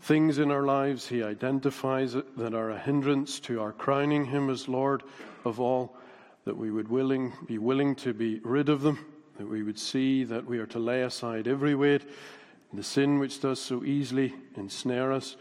things 0.00 0.38
in 0.38 0.50
our 0.50 0.62
lives 0.62 1.08
He 1.08 1.22
identifies 1.22 2.12
that 2.12 2.54
are 2.54 2.70
a 2.70 2.78
hindrance 2.78 3.40
to 3.40 3.60
our 3.60 3.72
crowning 3.72 4.24
Him 4.24 4.50
as 4.50 4.68
Lord 4.68 5.02
of 5.44 5.60
all, 5.60 5.96
that 6.44 6.56
we 6.56 6.70
would 6.70 6.88
willing, 6.88 7.32
be 7.46 7.58
willing 7.58 7.94
to 7.96 8.14
be 8.14 8.40
rid 8.44 8.68
of 8.68 8.82
them, 8.82 9.04
that 9.38 9.48
we 9.48 9.62
would 9.62 9.78
see 9.78 10.24
that 10.24 10.46
we 10.46 10.58
are 10.58 10.66
to 10.66 10.78
lay 10.78 11.02
aside 11.02 11.48
every 11.48 11.74
weight, 11.74 12.02
the 12.72 12.82
sin 12.82 13.18
which 13.18 13.40
does 13.40 13.60
so 13.60 13.84
easily 13.84 14.34
ensnare 14.56 15.12
us, 15.12 15.36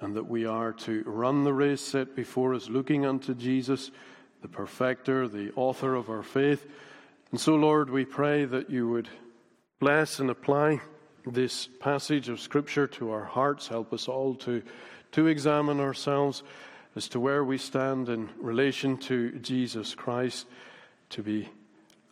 and 0.00 0.14
that 0.14 0.28
we 0.28 0.46
are 0.46 0.72
to 0.72 1.02
run 1.06 1.44
the 1.44 1.52
race 1.52 1.80
set 1.80 2.16
before 2.16 2.54
us, 2.54 2.68
looking 2.68 3.06
unto 3.06 3.34
Jesus, 3.34 3.90
the 4.40 4.48
perfecter, 4.48 5.28
the 5.28 5.52
author 5.54 5.94
of 5.94 6.10
our 6.10 6.22
faith 6.22 6.66
and 7.32 7.40
so, 7.40 7.54
Lord, 7.54 7.88
we 7.88 8.04
pray 8.04 8.44
that 8.44 8.68
you 8.68 8.90
would 8.90 9.08
bless 9.80 10.20
and 10.20 10.28
apply 10.28 10.82
this 11.24 11.66
passage 11.66 12.28
of 12.28 12.40
Scripture 12.40 12.86
to 12.88 13.10
our 13.10 13.24
hearts. 13.24 13.68
Help 13.68 13.94
us 13.94 14.06
all 14.06 14.34
to, 14.34 14.62
to 15.12 15.28
examine 15.28 15.80
ourselves 15.80 16.42
as 16.94 17.08
to 17.08 17.20
where 17.20 17.42
we 17.42 17.56
stand 17.56 18.10
in 18.10 18.28
relation 18.38 18.98
to 18.98 19.30
Jesus 19.38 19.94
Christ, 19.94 20.46
to 21.08 21.22
be 21.22 21.48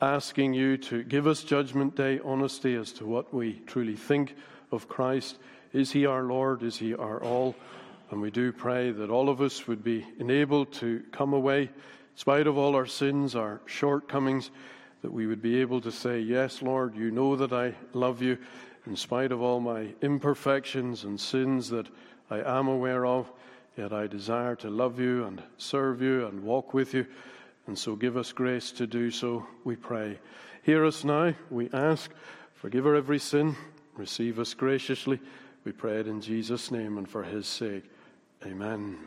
asking 0.01 0.55
you 0.55 0.77
to 0.79 1.03
give 1.05 1.27
us 1.27 1.43
judgment 1.43 1.95
day 1.95 2.21
honesty 2.25 2.75
as 2.75 2.93
to 2.93 3.05
what 3.05 3.35
we 3.35 3.61
truly 3.67 3.97
think 3.97 4.35
of 4.73 4.89
Christ. 4.89 5.39
Is 5.73 5.93
he 5.93 6.07
our 6.07 6.23
Lord? 6.23 6.63
Is 6.63 6.79
he 6.79 6.95
our 6.95 7.23
all? 7.23 7.55
And 8.11 8.21
we 8.21 8.31
do 8.31 8.51
pray 8.53 8.91
that 8.93 9.11
all 9.11 9.29
of 9.29 9.41
us 9.41 9.67
would 9.69 9.85
be 9.85 10.07
enabled 10.19 10.73
to 10.75 11.03
come 11.13 11.33
away, 11.33 11.63
in 11.63 11.71
spite 12.17 12.47
of 12.47 12.57
all 12.57 12.75
our 12.75 12.87
sins, 12.87 13.37
our 13.37 13.61
shortcomings 13.67 14.51
that 15.03 15.13
we 15.13 15.27
would 15.27 15.43
be 15.43 15.61
able 15.61 15.81
to 15.81 15.93
say, 15.93 16.21
Yes, 16.21 16.63
Lord, 16.63 16.97
you 16.97 17.11
know 17.11 17.37
that 17.37 17.53
I 17.53 17.75
love 17.93 18.23
you 18.23 18.39
in 18.87 18.97
spite 18.97 19.33
of 19.33 19.43
all 19.43 19.61
my 19.61 19.89
imperfections 20.01 21.05
and 21.05 21.21
sins 21.21 21.69
that 21.71 21.87
I 22.31 22.41
am 22.59 22.69
aware 22.69 23.05
of, 23.07 23.31
yet 23.77 23.93
I 23.93 24.07
desire 24.07 24.57
to 24.57 24.71
love 24.71 24.99
you 24.99 25.25
and 25.25 25.43
serve 25.59 26.01
you 26.01 26.27
and 26.27 26.43
walk 26.43 26.75
with 26.75 26.95
you. 26.95 27.07
And 27.67 27.79
so 27.79 27.95
give 27.95 28.17
us 28.17 28.33
grace 28.33 28.73
to 28.73 28.87
do 28.87 29.11
so, 29.11 29.47
we 29.65 29.77
pray. 29.77 30.19
Hear 30.63 30.85
us 30.85 31.05
now, 31.05 31.35
we 31.51 31.71
ask. 31.73 32.11
Forgive 32.55 32.87
our 32.87 32.95
every 32.95 33.19
sin. 33.19 33.57
Receive 33.97 34.39
us 34.39 34.55
graciously. 34.55 35.21
We 35.65 35.73
pray 35.73 36.01
it 36.01 36.09
in 36.09 36.21
Jesus' 36.21 36.71
name 36.71 36.99
and 36.99 37.09
for 37.09 37.23
his 37.23 37.47
sake. 37.47 37.85
Amen. 38.45 38.99